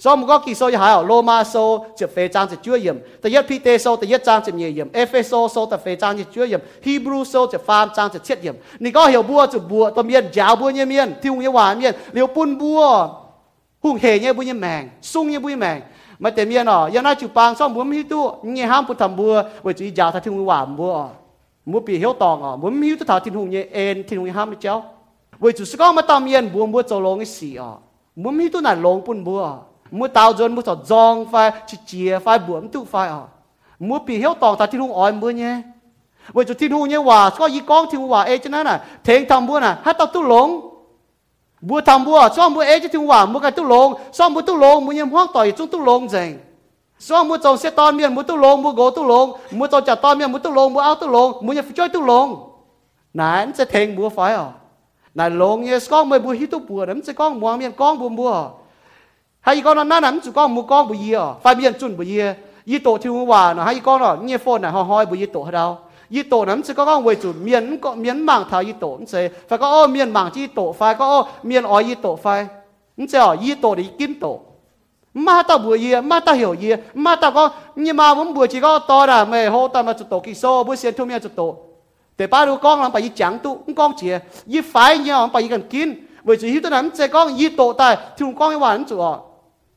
[0.02, 8.52] 所以我講幾所以還有羅馬書就非常之專業，第一彼得書第一章就廿頁，Efeso 書就非常之專業，Hebrew 書就翻章就七頁。
[8.80, 13.10] 你講曉波就波，當面嚼波一面，聽一話面，了半波，
[13.82, 15.84] หุ่氣一波一命，鬆一波一命。
[16.20, 19.16] mà tiền miên ở yên ai chụp bang xong muốn hiu tu nhẹ ham bút thầm
[19.16, 21.10] bùa với chỉ già thật thiên hòa bùa
[21.66, 24.32] muốn bị hiếu tòng ở muốn hiu tu thảo thiên hùng như en thiên hùng
[24.32, 24.84] ham với cháu
[25.40, 27.74] với chủ sư con mà tam yên bùa bùa cho lông cái gì ở
[28.16, 29.58] muốn hiu tu là lông bún bùa
[29.92, 33.22] mua tao dân mua sọt giòn phải chỉ chia phải buồm tụ phải à
[33.80, 35.62] mua bì hiếu tòng ta thiên hùng ỏi mưa nhé.
[36.34, 38.66] Vậy cho thiên hùng nhé, hòa có gì con thiên hùng hòa ê cho nên
[38.66, 40.62] là thiên thầm bùa nè hát tao tụ lống
[41.62, 44.30] bùa thầm bùa so mua ê cho thiên hùng hòa mua cái tụ lống so
[44.30, 46.40] mua tụ lống mua nhầm hoang tòi chúng tụ lống dành.
[47.00, 49.84] So mua trồng xe to miền mua tụ lống mua gỗ tụ lống mua trồng
[49.86, 52.50] chả to miền mua tụ lống mua áo tụ lống mua nhập chơi tụ lống
[53.14, 54.46] nãy sẽ thiên bùa phải à
[55.16, 58.00] nãy lống nhé con mới bùa hít tụ bùa, đấm sẽ con mua miền con
[58.00, 58.50] bùa bùa
[59.42, 62.04] hay con nó nát nắm chú con mu con bù yê phải biên chuẩn bù
[62.08, 62.36] yê
[62.66, 65.26] yê tổ thiếu hòa nó hay con nó nghe phone này họ hỏi bù yê
[65.26, 65.78] tổ hay đâu.
[66.16, 69.06] Yê tổ nắm chú con với chủ miền có miền mảng thảo yê tổ cũng
[69.12, 72.16] thế phải có ô miền mảng chi tổ phải, có ô miền ói yê tổ
[72.16, 72.48] phải.
[72.98, 74.40] Cũng thế ở yê tổ để kim tổ.
[75.14, 78.46] Mà ta bùa yê mà ta hiểu yê mà ta có, nhưng mà muốn bùa
[78.46, 81.06] chỉ có to là mày hô ta mà chủ tổ kỳ số bữa xem thu
[81.06, 81.56] miệng chủ tổ.
[82.18, 84.20] Để ba đứa con làm bài yê chẳng tụ cũng con chìa.
[84.54, 85.94] Yê phải nhau làm bài yê cần kín.
[86.24, 89.02] Với chủ hiếu ta nắm chơi con yê tổ tại thì con cái hoàn chủ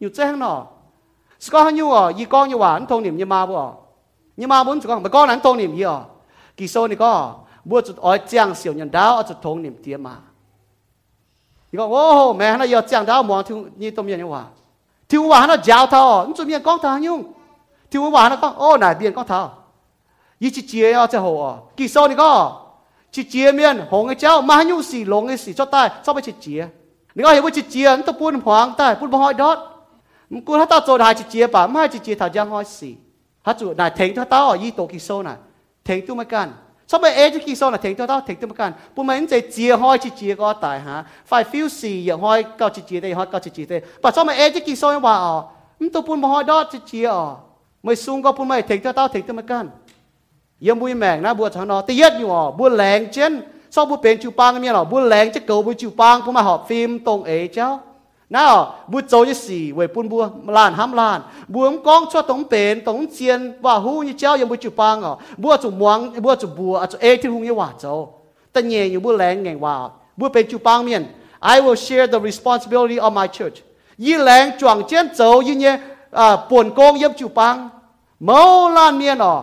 [0.00, 0.66] như chén nọ.
[1.40, 2.10] Sự có như à?
[2.16, 3.70] Y con như à anh thôn niệm như ma bố à?
[4.36, 6.00] như ma muốn sự có mà con anh thôn niệm gì à?
[6.56, 7.26] Kỳ số này có à?
[7.64, 10.16] bữa chút ở trang siêu nhân đáo ở chút thôn niệm tiêm mà
[11.72, 14.44] như con, ô mẹ nó giờ trang đáo mòn thiếu như tôm như hòa
[15.08, 17.32] thiếu hòa nó giáo thao anh chuẩn bị con thao nhung.
[17.90, 19.58] Thiếu hòa nó con, ô này biển con thao
[20.38, 21.54] y chỉ chia ở chỗ hồ à?
[21.76, 22.60] kỳ số này có
[23.10, 25.90] chỉ chia miền hồng cái cháu mà nhung xì lồng cái xì cho tai.
[26.06, 26.68] Sao phải chỉ chia
[27.14, 29.73] nếu ai hiểu chỉ chia anh ta buôn hoàng tai, buôn bò hỏi đót.
[30.29, 32.95] đó cô hắn ta做的还只chia bà mà chỉ chia thảo giang hỏi xì
[33.43, 35.35] hắn chủ này thèn cho tao ở y tổ kỳ sâu này
[35.85, 36.51] thèn tu mà can
[36.87, 39.07] sao mà ế chỉ kỳ sâu này thèn cho tao thèn tu mà can buôn
[39.07, 42.69] mà chỉ chia hỏi chỉ chia có tài hả phải phiêu xì giờ hỏi cao
[42.69, 44.93] chỉ chia đây hỏi cao chỉ chia đây bà sao mà ế chỉ kỳ sâu
[44.93, 45.43] như bà ờ
[45.79, 47.35] mình tu buôn hỏi đó chỉ chia ờ
[47.83, 49.69] mày sung có buôn mày thèn cho tao thèn tu mà can
[50.67, 53.33] ยังบุยแมงนะบัวทานอตีเย็ดอยู่อ๋อบัวแหลงเช่น
[53.73, 57.67] ชอบบัวเป็นจูปังเนี่ยหรอบัวแหลงจะเก่าบัวจูปังพวกมาหอบฟิล์มตรงเอเจ้า
[58.30, 62.42] nào bu châu như xì về bun bua lan ham lan buông con cho tống
[62.50, 65.16] bền, tống chiên, và hú như treo yếm bu chụp băng ở.
[65.36, 68.20] Bua chụp muang bua chụp bua ở à, chỗ ê thì hung như hòa châu
[68.52, 69.88] ta nhẹ như bu lén ngành hòa.
[70.16, 71.06] Bua bền chụp băng miền.
[71.40, 73.54] I will share the responsibility of my church.
[73.98, 75.78] Y lén chuang chén châu như nhé
[76.10, 77.68] à buồn con yếm chụp băng.
[78.20, 79.42] Mau lan miền ở.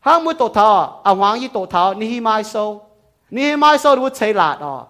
[0.00, 2.82] Hang mu tổ thảo à hoàng yi tổ thảo ni mai sâu.
[3.30, 4.84] Ni mai sâu bu thấy lạt ở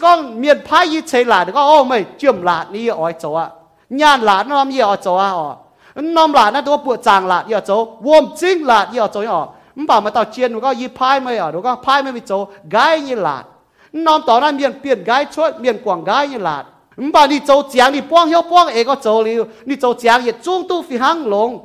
[0.00, 3.48] con miền phái như thế là được ô mày chìm là đi ở chỗ à
[3.90, 5.56] nhàn là nó làm gì ở chỗ à ở
[5.94, 9.46] nôm là nó tôi bộ chàng là ở chỗ vôm chính là ở chỗ ở
[9.74, 12.12] mình bảo mà tao chiến nó có gì phái mày ở nó có phái mày
[12.12, 13.44] bị chỗ gái như là
[13.92, 16.64] nôm tao nó miền biển gái chuột miền quảng gái như là
[16.96, 19.94] mình bảo đi chỗ chàng đi quang hiệu quang ấy có chỗ liu đi chỗ
[19.94, 21.58] chàng gì trung tu phi hăng long,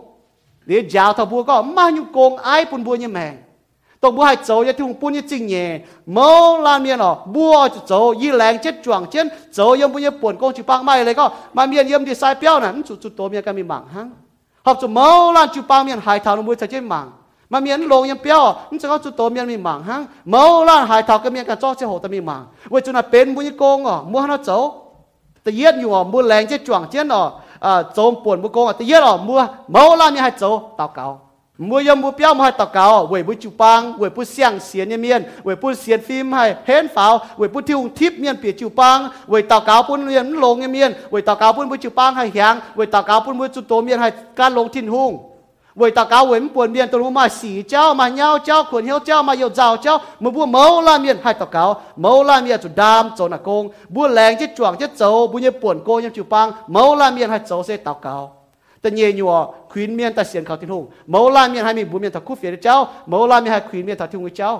[0.65, 3.37] đi giáo thằng bùa có mà nhung công ai bùn bùa như mèn
[3.99, 8.09] tổng bố hai cháu ya thung bún chinh nhẹ mô la miên ở bùa cháu
[8.09, 11.13] y lèng chết chuồng chết cháu yếm bún yếm buồn con chụp băng mai lấy
[11.13, 12.67] có mà miên yếm đi sai béo nè.
[12.87, 14.11] Chú chú tố miên cái miên mạng hăng
[14.65, 17.11] học chú mô la chú băng miên hải thảo nó bùi chạy chết mạng
[17.49, 18.37] mà miên lông yếm béo
[18.71, 21.45] nó sẽ có chú tố miên miên mạng hăng mô la hải thảo cái miên
[21.45, 24.03] cái cho sẽ hộ ta miên mạng vì chú là bên bún yếm con ở
[24.03, 24.81] mua nó cháu
[25.43, 28.51] tự nhiên nhiều ở mua lèng chết chuồng chết ở à, à cháu buồn bún
[28.51, 31.24] con ở tự nhiên ở mua mô la miên hải cháu tao cáo
[31.57, 34.89] mua yếm mua béo hai tao cáo quỷ bu chụp băng quỷ bu xiang xiên
[34.89, 38.51] như miên quỷ bu xiên phim hay hén pháo quỷ bu thiêu thiếp miên bịa
[38.51, 41.75] chụp băng quỷ tàu cáo bún miên lông như miên quỷ tao cáo bún bu
[41.75, 44.69] chụp băng hay hàng quỷ tao cáo bún bu chụp tổ miên hay cá lông
[44.69, 45.17] thiên hung
[45.75, 48.99] quỷ tàu cáo quỷ buồn miên tôi mà xì cháu mà nhau cháu quần hiếu
[48.99, 52.41] cháu mà yêu giàu cháu mua bu mâu la miên hay tao cáo mâu la
[52.41, 55.79] miên chụp đam chỗ nà công bu lèng chết chuồng chết dầu bu như buồn
[55.85, 58.34] cô như chụp băng mâu la miên hay dầu sẽ tao cáo
[58.84, 59.32] แต่เยี่ย
[59.70, 62.76] ควีนเมียนแต่เสียนเขาที่ทุ่งเมาลาเมียนให้มีบุญเมียนถ้าคู่เฟียนเจ้า
[63.08, 64.50] เมาลาเมียนให้ควีนเมียนถ้าที่หุ่งเจ้า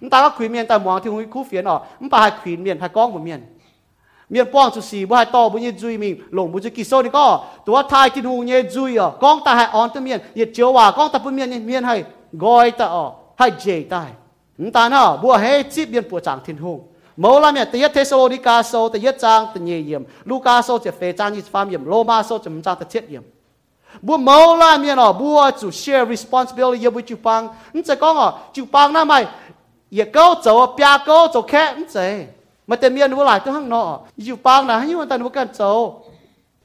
[0.00, 3.40] มันตาก็ควีนเมียนแต่มองที่หุ่งคู่เฟียนอ๋อมันปาให้ควีนเมียนให้ก้องบุญเมียน
[4.30, 7.24] เมียนป้องสุสีบ่ให้ต่อบุญยจุยมิงหลงบุญจะกิโซนี่ก็
[7.66, 11.94] ตัวทายที่หูเยจุยอ่ะก้องตาให้อ่อนตัวเมียนเยเจียวว่าก้องตาปุ่นเมียนเมียนให้
[12.44, 13.04] กอยตาอ๋อ
[13.38, 14.10] ให้เจตาย
[14.66, 16.78] นตาเนาะบัวให้จิบเมียนปวดจางทิ้นหง
[17.20, 23.24] เมื่อไรเนี่ยตีเทสโลนิกาโซตีจางตีเยี่ยมลูกาโซจะเฟจางยี่ฟามเยี่ยมโลมาโซจะมันจางตะเทียเยี่ยม
[24.06, 27.40] บัวเมื่อไรเนี่ยเนาะบัวจะ share responsibility ยบุจูปัง
[27.74, 29.12] นี่จะก้องอ่ะจูปังนั่นไหม
[29.96, 31.98] อย่าเก้าโจเปียเก้าโจแค่นี่เจ
[32.70, 35.30] mà tên miền vô lại tôi hăng nọ yêu bang là hắn yêu ta nuôi
[35.30, 36.02] can châu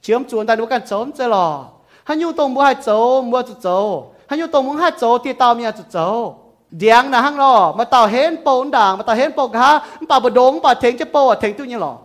[0.02, 1.66] chiếm chuồn ta nuôi can châu chơi lò
[2.04, 5.18] hắn yêu tông mua hai châu mua chút châu hắn yêu tông mua hai châu
[5.18, 6.36] thì tao miền chút châu
[6.70, 9.80] điang là hăng nọ mà tao hén bồn đảng mà tao hén bồn ha
[10.10, 11.96] mà bờ đống bà thèn chứ bò à thèn tu như lò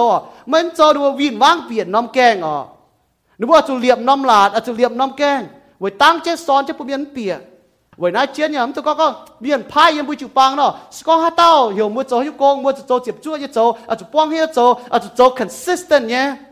[0.51, 2.57] มันโจดูวินว่างเปลี่ยนน้ำแกงอ๋อ
[3.41, 5.47] nếu mà chủ liệm năm lạt à chủ liệm năm keng
[5.79, 7.37] với tăng chết son chết bùn bìa
[7.97, 10.73] với nãy chiến nhầm tôi có có biển phai yếm bùi chụp băng nó
[11.05, 13.95] có hát tao hiểu mua chỗ hiểu công mua chỗ chụp chua như chỗ à
[13.95, 16.44] chụp băng hết chỗ à chụp chỗ consistent nhé với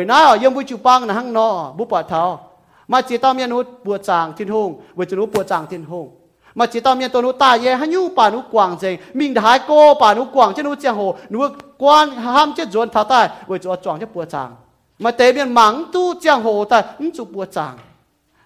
[0.00, 2.50] nãy ở yếm vui chụp băng là hăng nó bùi bọt thảo,
[2.88, 5.84] mà chỉ tao miên nút bùa chàng thiên hùng với chú nút bùa chàng thiên
[5.84, 6.10] hùng.
[6.54, 9.34] Mà chỉ tao miên tôi nút ta ye hắn nhu bà nút quảng dình mình
[9.34, 13.04] thái cô bà nút quảng chứ nút giang hồ nút quan ham chết ruột thao
[13.04, 14.54] tai với chỗ chọn chết bùa chàng
[14.98, 17.78] mà tế biên mắng tu giang hồ ta ứng chụp bùa chàng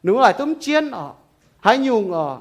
[0.03, 1.11] nếu lại tôm chiên ở
[1.61, 2.39] hay nhung ở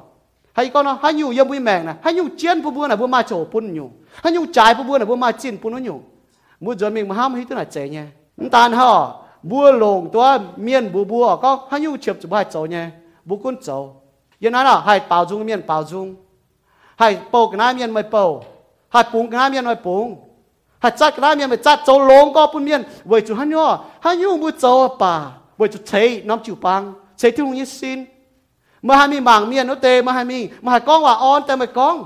[0.54, 2.96] hay con nó hay nhung yếm vui mèn này hay nhung chiên bùa bùa là
[2.96, 3.92] bùa ma chỗ pun nhung
[4.24, 6.02] hay nhung trái bùa bùa là bùa ma chín, pun nó nhung
[6.60, 7.64] mua giờ mình mà ham hết tức là
[8.39, 8.93] chế nha tan hả
[9.51, 10.27] bùa lồngตัว
[10.65, 12.85] เมียนบัวบัวก็ให้ยูเฉียบจุบให้โจเนี่ย
[13.29, 13.69] บุกุนโจ
[14.43, 16.07] ยันนั้นอ่ะให้เป่าจุงเมียนเป่าจุง
[17.01, 18.17] ให้โปกน้ำเมียนไม่โป
[18.93, 20.07] ให้ปุงน้ำเมียนไม่ปุง
[20.81, 23.79] hạt chặt cái miệng mà chặt châu lông có bún miệng với chú hắn nhớ
[24.01, 28.05] hắn nhung bút châu bà với chú thấy nắm chịu băng thấy thương như xin
[28.83, 32.05] mà hai mi mảng miệng nó tê mà hai mi mà hai conว่า on แต่ไม่con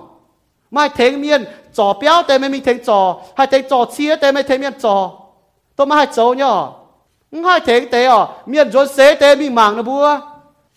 [0.70, 1.44] mà hai thấy miệng
[1.76, 4.96] trò béo แต่ไม่มี thấy trò hai thấy trò chia แต่ไม่ thấy miệng trò
[5.78, 6.68] tôi mà hai châu nhở
[7.44, 10.20] hai thấy tê à miệng rồi xế tê mi mảng nó bua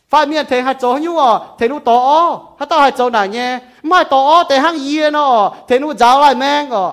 [0.09, 3.25] phải miệng thấy hai châu nhú à thấy nó to hai tao hai châu nào
[3.25, 6.87] nhé mà hai to tê hang yên nó thấy nó giáo lại mang à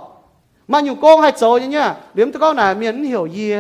[0.69, 3.55] mà nhiều con hay chỗ như nhá điểm tôi con là miền hiểu gì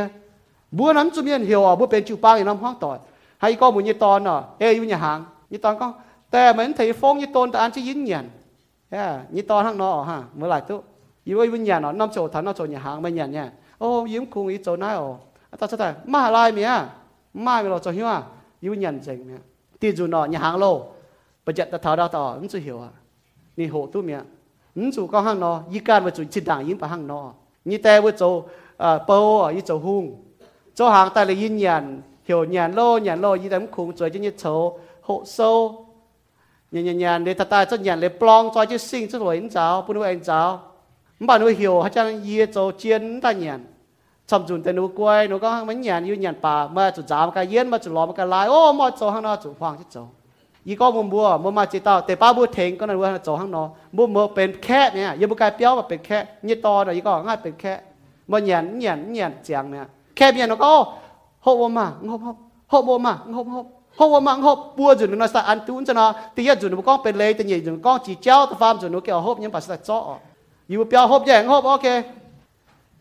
[0.71, 2.99] bữa nắm cho miền hiểu à bữa bên chịu bao thì năm hoang tỏi
[3.39, 5.93] hay có một như tòn à ê như nhà hàng như tòn con
[6.35, 8.29] แต่มันthấy phong như tôn ta ăn chỉ dính nhàn
[8.91, 10.83] yeah như tòn hàng nó ha mới lại tu
[11.25, 13.45] như vậy bên nhà nó năm chỗ thằng nó chỗ nhà hàng bên nhà nha
[13.47, 14.07] ô yếm cùng ý chỗ này ồ
[15.59, 16.71] ta sẽ thấy mà lại mía
[17.35, 18.23] mà mình lo chỗ hiểu à
[18.61, 19.39] như nhà chừng mía
[19.81, 20.87] tỷ dụ nó nhà hàng lô
[21.47, 22.89] bây giờ ta tháo đào tỏ không chịu hiểu à
[23.57, 24.21] ni hộ tu mía
[24.77, 27.33] 唔做讲行咯，依家咪做切蛋已经不行咯。
[27.63, 28.45] 你带会做
[28.77, 30.11] 诶煲啊，要做烘，
[30.75, 35.87] 做行带嚟烟人，hiểu nhàn lô nhàn lô như đám khung rồi cho như chỗ hộ sâu
[36.71, 39.37] nhàn nhàn nhàn để ta ta cho nhàn để plong cho chứ sinh cho rồi
[39.37, 40.63] anh cháu bún anh cháu
[41.20, 43.66] bạn nuôi hiểu hay chăng ye châu chiến ta nhàn
[44.28, 47.30] chăm chun tên nuôi quay nuôi con mấy nhàn yêu nhàn bà mà chủ giá
[47.36, 49.84] cái yên mà chủ lò cái lái ô mà châu hàng nó chủ hoàng chứ
[49.90, 50.10] châu
[50.66, 53.18] y có mua mua mua mà chỉ tao để ba bút thèn con này mua
[53.24, 56.28] châu hàng nó mua mua bên khét nè yêu bút cái béo mà bên khét
[56.42, 57.80] như to rồi y có ngay bên khét
[58.28, 59.84] mà nhàn nhàn nhàn chàng nè
[60.16, 60.94] khét nhàn nó có
[61.40, 62.22] hộp mà hộp
[62.68, 63.66] hộp hộp mà hộp hộp
[64.00, 66.06] พราะว่ามังหอบปัวจุนนสะอันตุนจะนะ
[66.36, 70.29] ตียจุนบุกองเป็นเลยแต่ใหญ่จุนกองจีเจ้าตะฟามจุนนเกี่ยวหอบยังปัสสะเจาะ
[70.69, 71.89] อยู่เปียวหอบแย่งหอบโอเค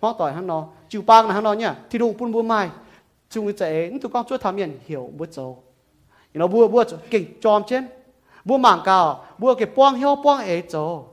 [0.01, 0.59] ห้องต่อยห้างนอ
[0.91, 2.61] จิวปางนะห้างนอเนี่ยที่ลุงปุ่นบัวไม้
[3.31, 5.39] จุงจะเองทุกคนช่วยทำอย่างเหี่ยวบัวโจ
[6.34, 7.86] nó bua bua kinh chom trên
[8.45, 11.03] bua mảng cao bua cái quang hiếu quang ấy chỗ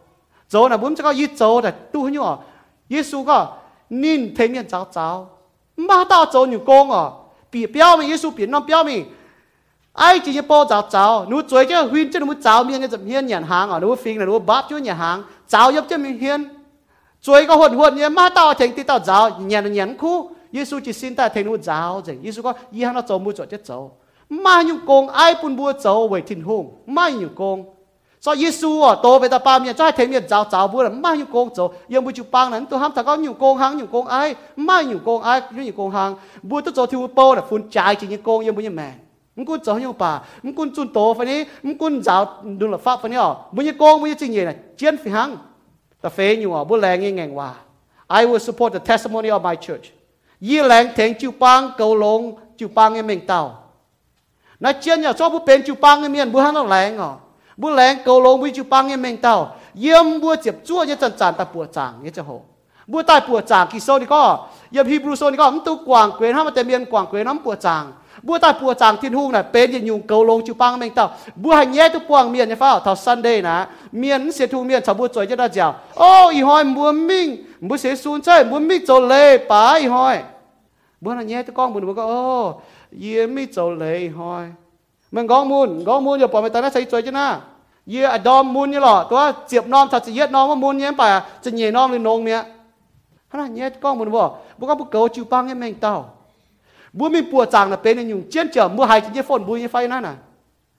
[0.48, 2.36] chỗ là bốn cho có ít chỗ là tu nhở
[2.88, 3.56] Giêsu có
[3.90, 5.28] nhìn thấy miệng cháu cháu
[5.76, 7.04] mà tao chỗ nhiều công à
[7.52, 9.04] bị biểu mình Giêsu bị nó biểu mình
[9.95, 12.99] ai chỉ bao cháu cháu nếu chơi cho huyên cho nếu cháu miếng cái tập
[13.05, 15.23] hiên nhận hàng à, nếu phim là nếu bắp cho nhận hàng.
[15.47, 16.49] Cháu giúp cho miếng, hiên.
[17.21, 20.31] Chơi có hụt hồn như mà tao thành tí tao cháu nhận nhận khu.
[20.51, 23.31] Giêsu chỉ xin ta thành nếu cháu gì Giêsu có y hàng nó cháu mua
[23.31, 23.91] cho chết cháu
[24.29, 26.71] má những công ai bún bua cháu về thiên hùng?
[26.85, 27.63] Má những công
[28.21, 30.83] so Giêsu à, tô về ta ba miếng, cho ai thấy miếng cháu cháu bua
[30.83, 33.33] là má những công cháu nhưng bữa chụp bang นั้น tôi ham thằng có nhiều
[33.33, 34.35] công hàng nhiều công ai?
[34.55, 35.41] Má nhiều công ai?
[35.51, 36.15] Nhiều công hàng.
[36.43, 39.04] Bua tôi cháu thiếu bao là phun trái chỉ những công nhưng bữa như mèn.
[39.42, 40.12] งกุนจ่ออยู่ป่า
[40.44, 42.22] มึงกุนจุนโตฟันนี้มึงกุนจ้าว
[42.60, 45.28] ดูหลับฟ้าฟันนี้อ๋อมึงยังโกงมึงยังจริงยังไงเจียนฟิหัง
[46.00, 47.50] แต่เฟยอยู่อ๋อบุแรงยังไงว่า
[48.20, 49.86] I will support the testimony of my church
[50.48, 52.20] ยี่แรงเถงจิวปังเกาลง
[52.58, 53.42] จิวปังยังเม่งเต้า
[54.60, 57.10] nó chiên nhà cho bu bên chụp băng cái miền bu hắn nó lén à
[57.56, 60.94] bu lén cầu lông bu chụp băng cái mình tao yếm bu chụp chua như
[60.94, 62.42] chân chân ta bùa chàng như cho hồ
[62.86, 65.78] bu tai bùa chàng kỳ sâu đi có yếm Hebrew sâu đi có ấm tu
[65.86, 67.66] quảng quyền ham tên miền quảng quyền ấm bùa chàng bu tai bùa chàng thiên
[67.66, 67.78] hung này bên yên dùng cầu lông chụp băng mình tao bu hành nhé tu
[67.78, 68.38] quảng miền như phao thảo Sunday nè miền sẽ thu miền chào bu
[75.14, 78.86] chơi cho ta chào ô y hỏi bu minh bu sẽ xuống chơi bu minh
[78.86, 80.18] cho lê bá y hỏi
[81.00, 82.60] bu là nhé tu con bu bu có ô
[82.98, 84.46] เยี่ยไม่โจเลยหอย
[85.14, 87.26] มันกองมูลกองมูลอย่าปล่อยไปตอนนั้นใส่ใจจ้นะ
[87.90, 91.02] เยี่ยอดอมมูลนี่หรอตัวเจียบน้อมถ้าจะเยียดน้อมว่ามูลเนี้ยไป
[91.44, 92.40] จะเหยียน้อมหรือนงเนี้ย
[93.30, 94.22] ขนาดเยียดกองมูลบ่
[94.58, 95.20] บุกบุกเกาจิ
[96.97, 100.15] บัวมีปัวจางนะเป็นอยู่เจียนเจอมัวหายจะฝนบุยไฟนั่นน่ะ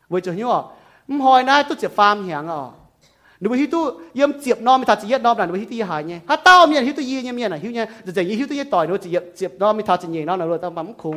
[0.09, 0.63] เวจะหิวอะ
[1.17, 2.61] มหอยนะตุ๊เจ็บฟาร์มเหียงอะ
[3.41, 3.83] หนูไปฮิวตู้
[4.17, 11.17] เยี่ยมเจียบนอมไม่ทาจีเย็ดนอมน่ะหนูไปฮิวตี้หายเนี่ยฮัตเต้าเมียนฮิวตู้ยี่เนี่ยเมียนน่ะฮิวเนี่ยจะจะยี่ฮิวตู้ยี่ต่อยดูจีเย็เจียบนอมไม่ทัดจีเย็นนอมน่ะเราต้องมั่งคง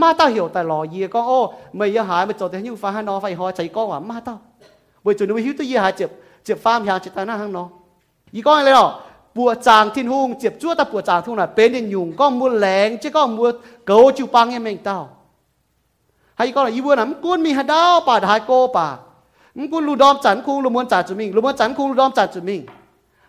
[0.00, 1.38] มาเต้าเหี่ยวแต่หล่อเยี่ยก็โอ้
[1.76, 4.34] ไม่ยหายไม่จดแต่หิวฟ้าให้นอไฟหอยใจก็ว่ามาเต้า
[5.02, 6.10] เวจดูไปฮิตู้ยีหายเจ็บ
[6.44, 7.64] เจ็บฟาร์มเหียงจ็บตาหน้าห้างนอ
[8.34, 8.86] ยีก้องเลหรอ
[9.35, 13.47] ปัวจางทิ้นหุงเจ็บจั่วตาปัวจางทุ่งน่ะเป็นยุงก็มัวแหลงเจ้าก็มัว
[13.87, 14.99] เกาจิวปังยังเมงเต้า
[16.37, 18.87] ให้ก็เลยอีบัวน่ะมันกุนมีหาดาวป่าหายโกป่า
[19.57, 22.61] มันกุนลูดอมจันคุงลูมวนจ่าจุมิงลูมวนจันคุงลูดอมจ่าจุมิง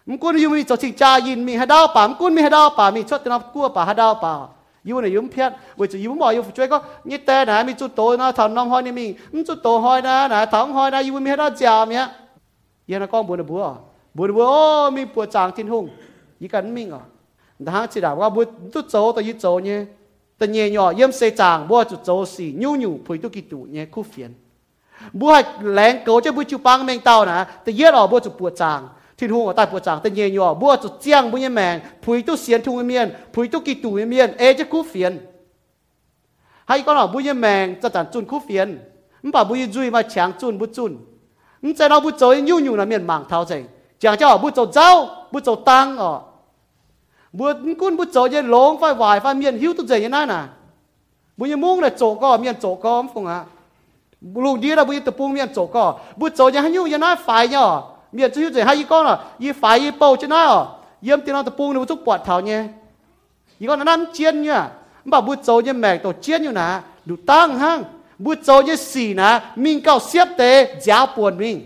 [0.09, 4.33] มันกุนอยู่มีจชิงจายินมีหาดาวป่ามันกุนมีหาดาวป่ามีชดตนับกัวป่าหาดาวป่า
[4.87, 6.79] อยู่ในยุ่มเพียรเวจะยุ่มบ่อยู่ช่วยก็
[7.11, 11.01] ยี่แต่นะมีจุดโตนะทำน้องหอยนี่มีมันจุดโตหอยนะนะท้องหอยนะ
[13.69, 13.86] อ
[14.17, 17.01] ยู่มีหาดาวจ่าเมียยันก้องบัวนะบัว buồn vô mi bùa chàng thiên hùng ý cần mình à
[17.59, 19.85] đã chỉ đạo qua bùa tu châu tôi ý châu nhé
[20.39, 23.41] tự nhiên nhỏ yếm xe chàng bùa tu châu xì nhu nhu phơi tu kỳ
[23.41, 24.31] tụ nhé khu phiền
[25.13, 28.21] bùa hay lén cố cho bùa chụp băng mình tao nè tự nhiên ở bùa
[28.21, 31.31] chụp bùa chàng thiên hùng ở tại bùa chàng tự nhiên nhỏ bùa chụp chiang
[31.31, 34.65] bùa nhé mèn phơi tu xiên thung miên phơi tu kỳ tụ miên ê chứ
[34.71, 35.19] khu phiền
[36.67, 38.69] hay con ở bùa nhé mènจะจันจุนคู่เฟียน
[39.23, 40.93] มันป่าบุยจุยมาแฉงจุนบุจุน
[41.63, 43.53] มันจะเราบุโจยยู่อยู่นะเมียนหมางเท้าใจ
[44.00, 46.20] chẳng cho bút dầu rau, bút trầu tăng ở.
[47.34, 50.26] Bút cún bút trầu như lông phải vải phải miền hiu tu dậy như này
[50.26, 50.42] nè
[51.38, 53.44] bút như muông là chỗ có miền chỗ có không à
[54.36, 56.88] lù đi là bút tập buông miền chỗ có bút trầu như hay như à?
[56.88, 56.98] như à?
[56.98, 57.82] này phải nhở
[58.12, 61.44] miền chỗ dậy hay con là y phải y bầu chứ nào yếm tiền nó
[61.44, 62.64] tập buông nó chút bọt thảo nhé.
[63.60, 64.68] Y con nó ăn chiên nhá
[65.06, 67.84] bảo bút trầu như mẹ tổ chiên như nè đủ tăng hăng.
[68.18, 71.66] Bút trầu như xì nè mình cao xếp tế giáo buồn mình.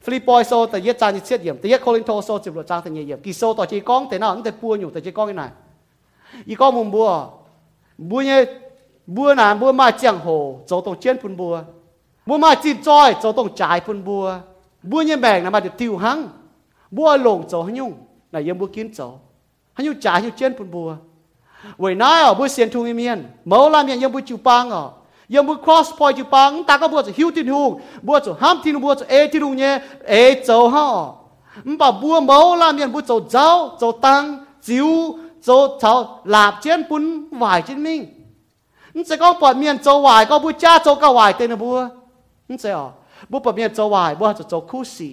[0.00, 2.94] 样？Philippi số tại yết trang chết điểm tại yết Corinto số chụp lộ trang thành
[2.94, 5.26] nhiệm kỳ số tại chỉ con, thế nào cũng tại bua nhủ tại chỉ con
[5.26, 5.48] cái này.
[6.46, 7.26] Y con mùng bua
[7.98, 8.44] bua nhé
[9.06, 11.60] bua nào bua mai chẳng hồ chỗ tông chiến phun bua
[12.26, 14.34] bua mai chín trôi chỗ tông trái phun bua
[14.82, 16.28] bua nhé bèn là mà được tiêu hăng
[16.90, 17.92] bua lồng chỗ hăng nhung
[18.32, 19.12] này yếm bua kiến chỗ
[19.74, 20.96] hăng nhung trái nhung chiến phun bua
[21.78, 24.90] vậy nói ở bua xiên thu miên mẫu làm yếm bua chịu băng ở.
[25.34, 27.62] ยังบุ cross point จีปังตาก็บัวจะหิวทินหู
[28.06, 29.72] บัวจะห้ามทินบัวจะเอทินหูเนี่ย
[30.08, 30.14] เอ
[30.44, 30.86] เจ้าฮะ
[31.66, 34.22] มันป่าบัวเมาลามยันบัวจะเจ้าเจะตัง
[34.66, 34.88] จิ๋ว
[35.46, 35.92] จะเจ้า
[36.30, 37.02] หลาบเจียนปุ่น
[37.36, 38.00] ไหวจินมิง
[38.94, 41.78] มันจะก็ปอดเมียนจะไหวก็บัวจ้าเจะก็ไหวเต็นบัว
[42.48, 42.86] มันจะอ๋อ
[43.30, 45.10] บัวปอดเมียนจะไหวบัวจะจะคู่สี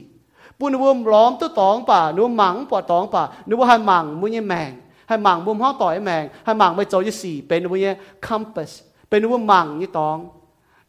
[0.59, 4.71] ปุ่นบัวล้อมตัวตองป่านัวหมังปอดตองป่านัวให้หมังมุ้ยแมง
[5.07, 7.87] ให้หมังบุมห้องต่อยแมงให้หมังไปโจยสี่เป็นมุ้ย
[8.27, 8.71] compass
[9.09, 10.17] เป็นนุ่มมังนี่ตอง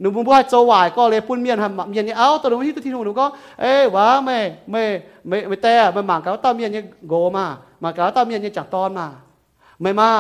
[0.01, 3.27] หนูบุ้งว่าโจวายก็เลยปุ่นเมียนทำเมียนนี่เอาตัวหนูที่ตัวที่หนูหนูก็
[3.61, 4.39] เอ้ว่าไม่
[4.71, 4.83] ไม่
[5.29, 7.45] ไม่ไม่แต่ไม่หมังเขาต้าเมียนนี่โกมา
[7.81, 9.07] หมังเขาต้าเมียนนี่จากตอนมา
[9.83, 10.11] ไม่มา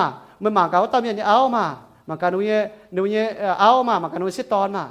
[0.40, 1.64] ไม่หมังเขาต้าเมียนนี่เอามา
[2.06, 2.62] หมังกันหนูเนี่ย
[2.94, 3.26] หนูเนี่ย
[3.60, 4.84] เอามาหมังกันหนูเสียตอนมา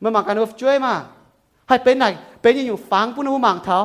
[0.00, 0.94] ไม่หมังกันหนูช่วยมา
[1.68, 2.06] ให้เป็นไหน
[2.40, 3.78] เป็นยังอยู่ฟังปุ่นหนูหมังเท้า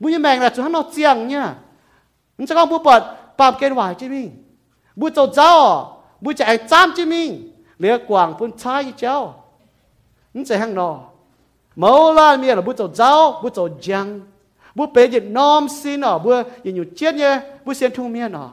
[0.00, 1.48] บุญยังแมงแหละจุดทั้งนอกเจียงเนี่ย
[2.36, 3.00] มันจะก็บุปผด
[3.38, 4.16] ปามเกณฑ์ไหวใช่ไหม
[5.00, 5.54] บุญเจ้าเจ้า
[6.22, 9.44] bu chạy chăm chứ mình lẽ quảng phun chai cháu.
[10.34, 11.00] Nó chạy hàng nọ
[11.76, 14.20] mẫu là miệng là bu trầu giáo bu trầu giang.
[14.74, 16.30] Bu bế dịch nom xin nọ bu
[16.64, 18.50] nhìn nhiều chết nhé bu xin thu miệng nọ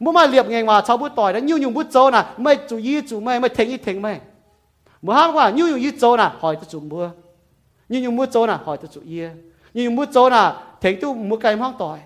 [0.00, 2.56] bu mà liệp ngày mà cháu bu tỏi đó nhiều nhiều bu trâu nè mày
[2.68, 4.20] chú ý chú mày mày thèn ý thèn mày.
[5.02, 7.10] Mu hát qua nhiều nhiều y trâu nè hỏi tôi chú mua
[7.88, 9.20] nhiều nhiều mua trâu nè hỏi tôi chú ý.
[9.20, 9.30] Nhiều
[9.74, 11.98] nhiều mua trâu nè thèn tu mua cây măng tỏi,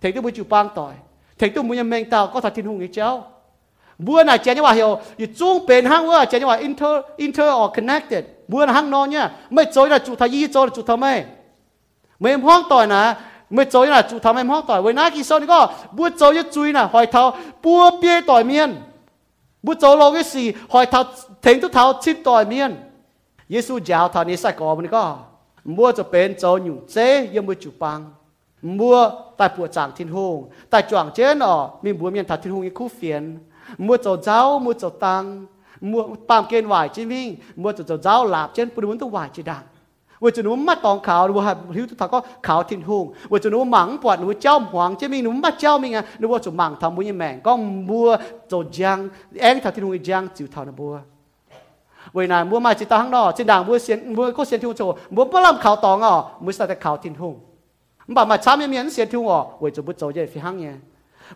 [0.00, 0.92] thèn tu bu chú băng tỏi,
[1.38, 3.32] thèn tu mua nhà mình tao có thật thiên hùng nghe cháu.
[4.05, 6.95] บัวน่ะเจนว่าเหี่ยวอยู่จุ้งเป็นห้างว่าเจนว่า inter
[7.25, 11.05] inter or connected บัวน่ะห้างนอนเนี่ยไม่โจยน่ะจุทายีโจจุทำไม
[12.19, 13.01] ไม่ห้องต่อยนะ
[13.53, 15.59] ไม่โจยน่ะจุทำไมห้องต่อยเวลากี่โซนก็
[15.97, 17.23] บัวโจยจุยน่ะหอยเท้า
[17.63, 18.69] ปัวเปี้ยต่อยเมียน
[19.65, 20.99] บัวโจโลกสี่หอยเท้า
[21.45, 22.71] ถึงทุกเท้าชิดต่อยเมียน
[23.51, 25.03] เยซูยาวเท่านี้ใส่กอมันก็
[25.77, 27.99] บัวจะเป็นโจอยู่เจ๊ยังบัวจุปัง
[28.79, 28.95] บัว
[29.37, 30.37] แต่ปวดจางทิ้งหง
[30.69, 33.23] แต่จวงเจนอ๋อมีบัวเมียนทัดทิ้งหงยี่คู่เฟียน
[33.78, 35.46] มัว cho giáo mua cho tăng
[35.80, 39.08] mua pam kên vải trên vinh mua cho cho giáo lạp trên bùn muốn tu
[39.08, 39.64] vải trên đàng
[40.22, 47.52] ว่าจะหนูมาตองขาวหนูหัาหิวทุกท่าก็ขาวทิ้นหงวัวจะหนูหมังปวดหนูเจ้าหวงเจ้ามีหนูมาเจ้ามีไงหนูว่าจะหมังทำบุญยังแมงก็
[47.88, 48.08] บัว
[48.50, 48.98] จดยัง
[49.40, 50.94] แองทาทิ้นหงยังจิ๋วท่านบัว
[52.14, 54.80] เวลามัวมาจิตตาข้างนอกจีด่างมัวเสียนมัวก็เสียนทิ้งโฉ
[55.14, 56.14] มัวบ่ลำขาวตองอะ
[56.44, 57.34] มือสแต่ขาวทิ้นหง
[58.16, 60.74] บ่มาช้าไม่มีนเสียนทิ้งอะว่าจะบุวโจเย่ฟิหังเนี่ย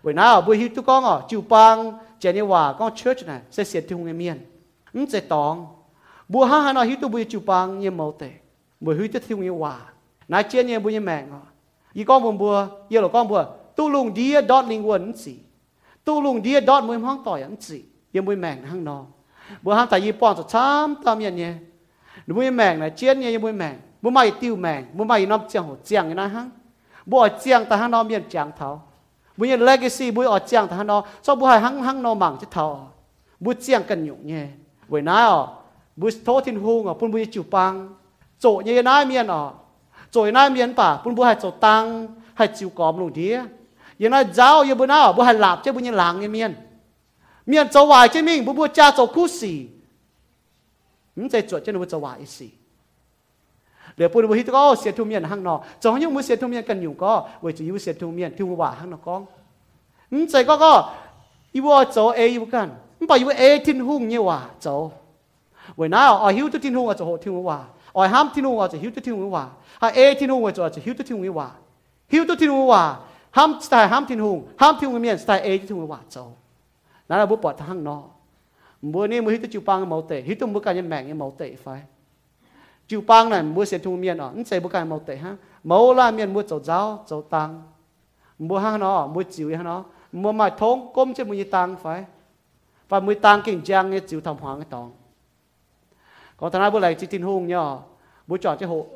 [0.03, 1.77] เวลาบัวหิวทุกกองอะจิ๋วปัง
[2.21, 4.39] Geneva có church này, sẽ xiết thung em miên
[4.93, 5.67] ứng sẽ tòng.
[6.29, 8.31] Bùa ha hà nó hít tu bùi chụp bằng như mẫu tệ
[8.81, 9.79] bùi hít tu thung như hòa.
[10.29, 11.41] Nãy chia như bùi như mẹ ngọ.
[12.07, 13.45] Con bùa bùa y là con bùa
[13.77, 15.37] tu lùng dia đót linh quân sĩ
[16.05, 19.05] tu lùng dia đót mùi hoang tỏi ấn sĩ y bùi mẹ hăng nó
[19.63, 21.53] bùa hăng tại y bọn cho chăm tâm yên nhé.
[22.27, 23.75] Bùi mẹ này chia như bùi mẹ.
[24.03, 26.51] Bùi mày tiêu mẹ, bùi mày nó chẳng hồ chẳng như nó hăng.
[27.07, 27.29] Bùa
[27.69, 28.90] ta hăng nó miên chẳng thảo.
[29.38, 32.66] บัวยังเลกซี่บัวออเจียงแต่ห้างน้องชอบบัวให้ห้างห้างน้องหมั่งจะเท้า
[33.44, 34.44] บัวเจียงกันอยู่เนี่ย
[34.90, 35.42] เว้ยน้าอ๋อ
[36.00, 37.74] บัวโททินหงอ๋อปุ่นบัวจิ๋วปัง
[38.42, 39.42] โจเนี่ยน้าเมียนอ๋อ
[40.12, 41.84] โจน้าเมียนป่ะปุ่นบัวให้โจตัง
[42.38, 43.36] ให้จิ๋วกอมลงเดีย
[44.02, 46.54] ยังน้าเจ้ายังบัวน้าอ๋อบัวให้หลับเจ้าบัวยังหลังเนี่ยเมียน
[47.46, 49.68] miền châu hoài trên mình bố bố cha châu cú xì
[51.16, 52.54] mình chạy chuột trên bố châu hoài xì để bố bố hít có xiết thu
[52.54, 52.59] miền hang nọ trong những bố xiết thu miền cần nhung có
[54.01, 59.21] ดี๋ยวปุ่นหิตก็เสียทุ่มเงินห้างนอจองยังมือเสียทุ่มเงินกันอยู่ก็เวจะยูเสียทุ่มเงินที่ว่าห้างนอกอง
[60.13, 60.73] อืมใจก็ก็
[61.55, 64.67] อีวัวโจเออยู่กันมันไปอยู่เอทิ้นหุ่งเนี่ยว่าโจ
[65.77, 67.59] เวน้าอ๋อหิวตัวทิ้นหุ่งอาจจะโหทิ้งว่า
[67.97, 69.45] อ๋อห้ามทิ้นหุ่งอาจจะหิวตัวทิ้งว่า
[69.83, 71.49] ฮาเอทิ้นหุ่งอาจจะหิวตัวทิ้งว่า
[72.13, 72.83] หิวตัวทิ้งว่า
[73.37, 76.17] ห้ามสไตล์ห้ามทิ้นหุ่งห้ามทิ้งเงียนสไตล์เอทิ้งว่าโจ
[77.09, 78.07] นั่นเราบุปผาทางนอก
[78.93, 81.67] บัวนี่มือฮิตจูปังเมาเตะฮิตตุ่มบุกันยังแมงยังเมาเตะไฟ
[82.91, 84.25] chiu pang này mua xe thùng miên à?
[84.25, 85.37] ở xe bố cái màu tệ ha.
[85.65, 87.63] Màu la miên mua chậu giáo chậu tăng
[88.39, 89.85] mua hang nó mua chiu hang nó.
[90.13, 92.05] Mua mà thốn công chứ mua gì tăng phải.
[92.89, 94.93] Và mua tăng kinh trang nghe chiều thầm hoàng cái tòng
[96.37, 97.79] còn thằng nào bữa này chỉ tin hùng nhở
[98.27, 98.87] bố chọn cho hộ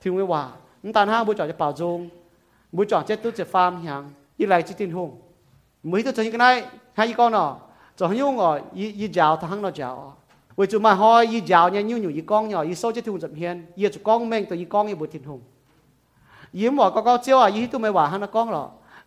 [0.00, 0.50] thiếu người hòa.
[0.94, 2.08] Ta ha bố chọn cho bảo dung.
[2.72, 5.20] Bố chọn cho tút cho farm hàng như này chỉ tin hùng,
[5.82, 7.56] mới tôi chơi cái này hai con nó
[7.96, 10.16] cho nhung rồi à, y y giáo thằng nó giáo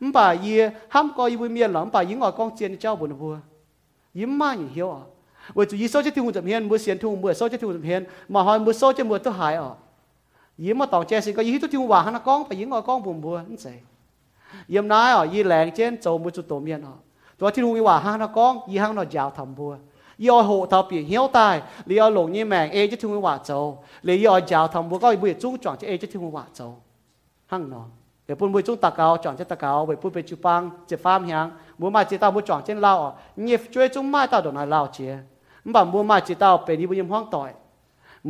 [0.02, 0.56] อมป่ายี่
[0.94, 3.34] ห้ามก็ยี่บุเมียนหรอมป่ายี่งอก้องเจียนเจ้าบุญบัว
[4.18, 5.02] ยี่มาอย่างเหี้ยวอ่ะ
[5.56, 8.02] 为主ยี่โซ่จะทุ่งจับเฮียนบัวเสียนทุ่งบัวโซ่จะทุ่งจับเฮียน
[8.32, 9.72] มาหอยบัวโซ่จะบัวตัวหายอ่ะ
[10.64, 13.72] ยี่มาต่อเจสิก็ยี่ตัวทุ่งว่าหันก้องไปยี่งอก้องบุญบัวนั่นสิ
[14.74, 16.94] ยี่นายอ่ะยี่แรงเจนโจมุจุตัวเมียนอ่ะ
[17.38, 19.72] ตัวที่รู้ว่าห้างนักก้องยี่ห้างนอยาวทำบัว
[20.26, 21.56] ยอโหเท่าปีเหี้ยวตาย
[21.86, 23.50] หรือยอหลงยี่แมงเอจะถึงว่าโจ
[24.04, 26.60] หรือยอยาวทำบัวก็บุยจุ้งจ่องจะเอจะถึงว่าโจ
[27.50, 27.82] ห้างนอ
[28.24, 30.60] เดี๋ยวปุ่นบุยจุ้งตะเกาจ่องจะตะเกาบุยปุ่นไปจุปัง
[30.90, 31.46] จะฟาร์มหาง
[31.80, 33.10] บัวมาจีตาบุยจ่องเช่นเล่าอ่ะ
[33.42, 35.12] เงียบช่วยจุ้งไม้ตาดอกนายเล่าเจีย
[35.66, 37.50] มบ่บัวมาจีตาเป็นยี่บุยมห้องต่อย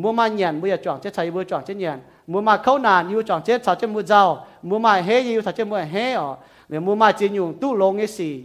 [0.03, 1.99] บัวมาเหยียนบุยจ่องจะใช้บุยจ่องเช่นเหยียน
[2.33, 4.23] บัวมาเข้านานอยู่จ่องเช่นสาวเช่นบัวเจ้า
[4.69, 6.37] บัวมาเฮอยู่สาวเช่นบัวเฮอ่ะ
[6.71, 8.43] nếu mua mà chỉ dùng tu lông cái gì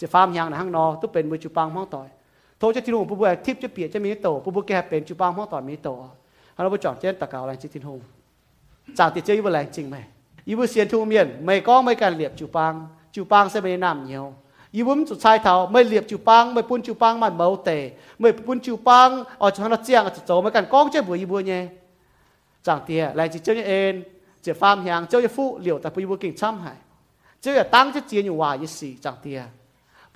[0.00, 0.96] yêu sao trên một tu lông yêu lại chính chỉ phàm nhang là hang nó
[1.00, 2.08] tu เป็นมือจุปังห้องต่อย
[2.58, 5.88] โทจะที่หงผู้บริทิพจะเปียจะมีโตผู้บริแกเป็นจุปังห้องต่อยมีโต
[6.56, 8.00] ฮัลโหลผู้จอดเช่นตะกาวแรงจิตทิหง
[8.98, 9.96] จากติดเจออยู่แรงจริงไหม
[10.48, 12.72] อีบุเสียนทูเมียนไม่ก็ไม่การเหลียบจุปัง
[13.14, 14.24] จุปังเสไม่น้ำเหนียว
[14.74, 17.78] อีบุ้มจุดชายเท้าไม่เหลียบจุปังไม่ปุ้นจุปังมันเมาเตะ
[18.20, 19.08] ไม่ปุ้นจุปัง
[19.40, 21.62] ออกจากนั้นเจียงจะโจไม่กันก้องเจ้าบัวอีบัวเนี่ย
[22.66, 23.92] จากเตียแรงจิตเจ้าเอง
[24.44, 26.78] จะฟาร์มหางเจ้าจะฟูเหลียวแต่ปุยบุกิ่งช้ำหาย
[27.40, 29.40] เจ้าจะตั้งจะเจียนอยู่ว่ายี่สี่จังเตีย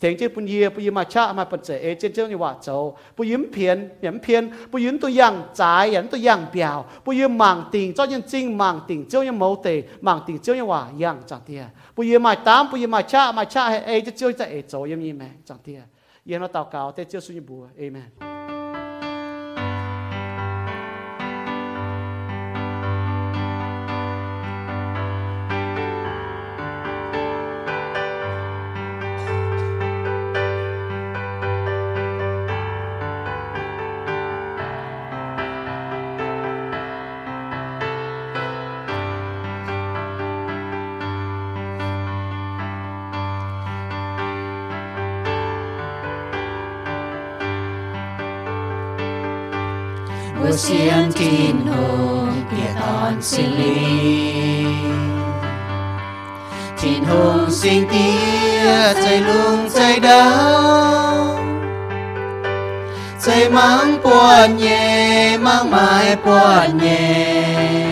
[0.00, 2.76] ถียงเจ้าปุญญาปุญญมาชามาปัจเจเอเจ้าเจ้านี่ว่าเจ้า
[3.16, 9.68] ปุญญเพียนเหยียนเพียนปุญญตัวอย่างจ่ายเยียนตัวอย่างเปียวปุญญมังติงเจ้ายังจริงมังติงเจ้ายังโมเต
[10.06, 11.62] มังติงเจ้ายังว่าอย่างจังเทีย
[11.94, 15.80] ปุญญมาตามปุญญมาชามาชะเอเจ้าเจ้าจะเอเจ้ายังมีไหมจังเทีย
[16.26, 18.35] เย็งเราต่าเก่าแต่เจ้าสุญญบัวเอเมน
[50.56, 54.36] siêng tin hồ kia tòn xin lý
[56.82, 61.38] tin hùng xin tia chạy lung, chạy đau.
[63.26, 67.86] Chạy mang buồn nhẹ, mang mai buồn nhẹ.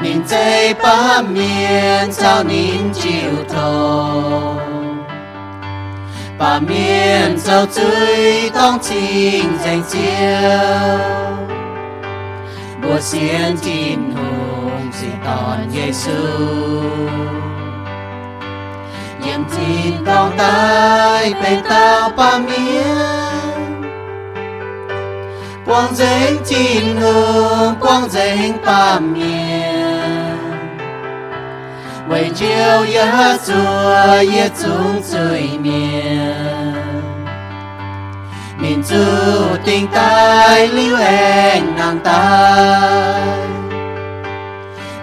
[0.00, 3.32] Nín chạy ba miền sao nín chịu
[6.38, 10.48] thầu ba miền sao chơi tông trình danh chiêu
[12.82, 16.12] bùa xiên tin hùng gì tòn Giêsu
[19.22, 23.82] nhiệm tin tông tai bên tao ba miền
[25.66, 29.97] quang danh tin hùng quang danh ba miền
[32.09, 32.45] 为救
[32.85, 33.05] 耶
[33.45, 33.53] 稣
[34.23, 34.67] 耶稣
[35.01, 36.73] 罪面，
[38.59, 38.93] 民族
[39.63, 42.13] 定带lưu anh nàng tai,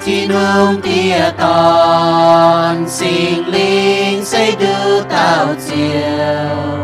[0.04, 6.80] thiên hùng tia tòn sinh linh xây đưa tao chiều.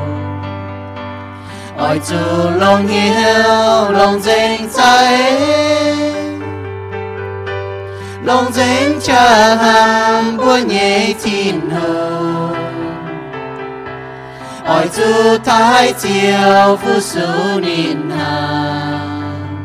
[1.79, 2.17] Ôi chủ
[2.61, 6.10] lòng hiếu lòng danh say
[8.24, 12.48] Lòng danh cha ham bua nhẹ tin hờ.
[14.66, 19.58] Ỏi chú thái chiều phu số nín hàng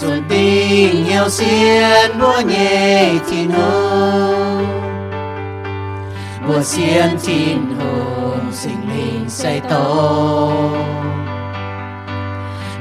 [0.00, 4.60] chuẩn tình yêu xiên bua nhẹ tin hờ.
[6.48, 10.52] Bua xiên tin hờ sinh linh say tổ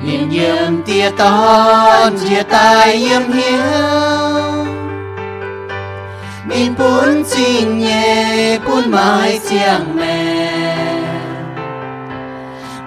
[0.06, 4.66] niềm nhiệm tia ton chia tay yếm hiếu
[6.46, 10.52] mình bún xin nhẹ bún mai chiang mẹ.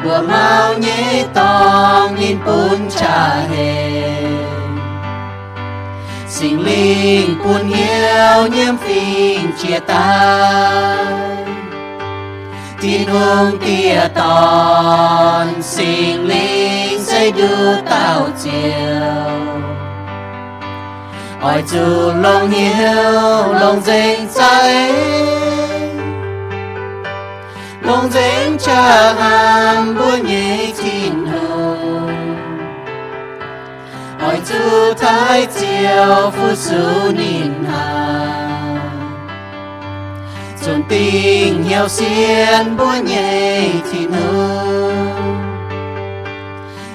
[0.05, 4.03] Bùa mau nhé tong min bún cha hề
[6.29, 11.07] sinh linh bún hiếu nhiễm phình chia tay.
[12.81, 18.63] Tin hùng tia tòn sinh linh xây đưa tao chiều.
[21.43, 24.93] Ôi chú lòng hiếu lòng danh say
[27.83, 32.37] lòng danh cha hàm buôn nhị tin hùng
[34.21, 38.35] ôi chú thái chiều phu su nín hà.
[40.65, 45.18] Chuẩn tình hiểu xiên buôn nhị thì nương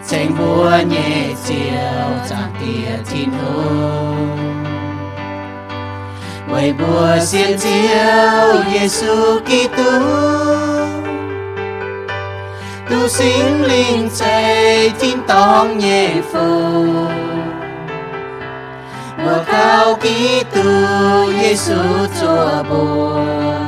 [0.10, 4.54] tranh búa nhẹ chiều chẳng tia thiên nương
[6.52, 10.00] Mời bùa xiên chiều Giêsu Kitô.
[12.90, 16.40] Tu sinh linh chạy tin tông nhẹ phù.
[19.18, 20.64] Mùa cao ký tu
[21.42, 21.76] Giêsu
[22.22, 23.63] chúa bùa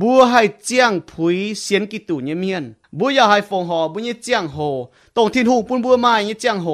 [0.00, 2.64] บัวให้เจียงผุยเสียนกิตูเยเมียน
[2.98, 4.58] บัวอย่าให้ฟงหอบุญเยเจียงโห
[5.16, 6.68] ตรงทินหูปุนบัวไม้เยเจียงโห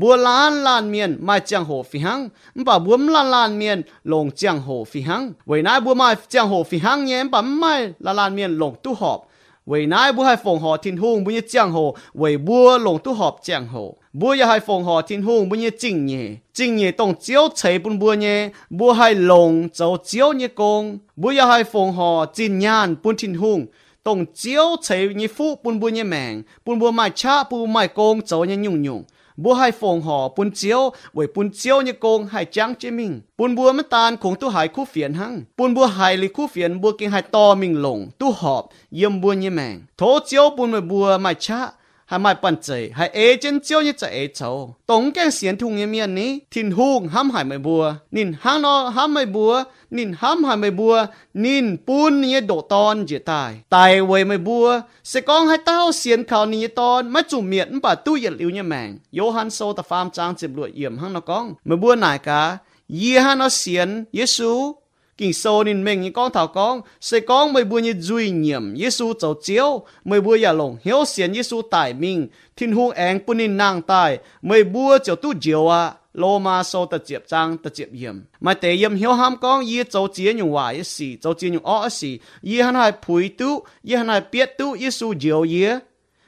[0.00, 2.20] บัวล้านล้านเมียนไม่เจียงโหฟิหัง
[2.56, 3.78] มป่าบัวมล้านล้านเมียน
[4.12, 7.74] ลงเจียงโหฟิหังไว้นายบัวไม้เจียงโหฟิหังเงี้ยป่าไม่
[8.04, 9.20] ล้านล้านเมียนลงตู้หอบ
[9.65, 16.41] 为哪不系凤凰天空，不一江河；为每龙都合江河，不也系凤凰天空，不一正业。
[16.51, 23.67] 正业当朝财不不嘢，不系龙就招日光；不也系凤凰今年不天空，
[24.01, 29.05] 当朝财你富不搬嘢命，不搬买车不买工，就嘢用用。
[29.42, 30.80] บัวให้ฟงหอปุนเจียว
[31.14, 38.62] ไว้ปุนเจียวเนี่ยกงให้จังเจมิงปุนบัวมันตานคงตู้หายคู่เฟียนหังปุนบัวหายเลยคู่เฟียนบัวกิงให้ตอมิงหลงตู้หอบ
[38.96, 41.60] เยี่ยมบัวเนี่ยแมงโถเจียวปุนไว้บัวไม่ชะ
[42.11, 44.75] 还买本子，还挨针叫你在挨愁。
[44.85, 56.67] 东间先通一面呢，天空喊还没播，您喊了喊没播，您喊还没播，您搬你 đồ ton chỉ tài, tài về mới bua, sẽ con hai tao xiên khảo như
[56.67, 60.09] ton, mấy chủ miệng bà tu yết liu như mạng, yếu hắn sâu ta pham
[60.09, 62.57] trang chịp lụa yếm hăng nó con, mới bua nải cả,
[62.89, 64.75] yê hăng nó xiên, yê xú,
[65.21, 68.75] kinh sâu nên mình những con thảo con, sẽ con mới bùa như duy nhiệm
[68.75, 73.19] Giêsu châu chiếu mới bùa ya lồng hiếu xiên Giêsu tại mình thiên hung anh
[73.25, 77.23] bún nên nàng tài mới bùa cho tu diệu à lô ma sâu tật diệp
[77.27, 80.69] trang tật diệp yếm mà tế yếm hiếu ham con ye châu chia nhung hòa
[80.69, 84.21] ye xì châu chia nhung ó xì ye hắn hai phùi tu ye hắn hai
[84.31, 85.79] biết tu Giêsu diệu ye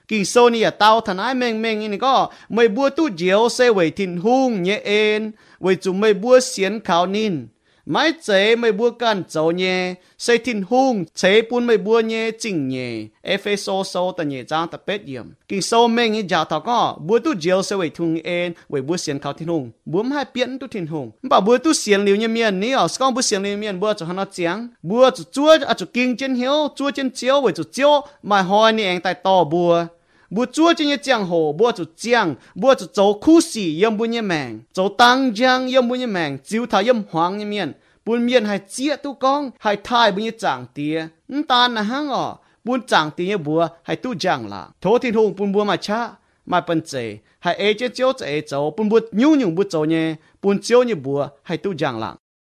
[0.08, 3.50] kinh sâu ni à tao, thần ái mèn mèn ini có mấy bữa tu diệu
[3.50, 7.48] sẽ về thiên hung nhẹ en về chúng mấy bữa xiên khảo nín
[7.86, 9.96] mãi chế mới bua can dấu nhé.
[10.18, 14.68] Xây thiên hung chế bún mới bua nhẹ chỉnh nhẹ Epheso sâu tận nhẹ trang
[14.68, 15.26] tập bết yếm.
[15.48, 18.82] Kinh sâu mê nghĩ giả thảo có bua tu diệu sẽ về thung en về
[18.82, 19.72] bua xiên khảo thiên hung.
[19.86, 21.12] Bua hai biến tu thiên hung.
[21.22, 23.94] Bảo bua tu xiên liu như miền ní ở con bua xiên liu miền bua
[23.94, 27.42] cho hắn nó tiếng bua cho chúa à cho kinh trên hiếu, chúa trên chiếu
[27.42, 29.44] về cho chiếu, mà hỏi ni anh tại to
[30.36, 32.28] บัวจัวจะเนี่ยจังโหบัวจุจัง
[32.62, 37.70] บัวจุโจคู่สี่ยมบุญเนี่ยแมงโจตังจังยมบุญเนี่ยแมงจิวทายมหวังเนี่ยเมียน
[38.06, 40.96] บุญเมียนให้เจี๊ยตู้กองให้ทายบุญเนี่ยจางเตีย
[41.32, 42.26] นตานะฮังอ๋อ
[42.66, 46.00] บุญจางเตียบัวให้ตู้จังล่ะโทที่ทงบุญบัวมาช้า
[46.52, 46.94] มาเป็นเจ
[47.44, 50.06] ให้เอเจเจียวเจเอโจบุญบัวยุ่งยุ่งบุญโจเนี่ย
[50.42, 52.12] บุญเจียวเนี่ยบัวให้ตู้จังล่ะ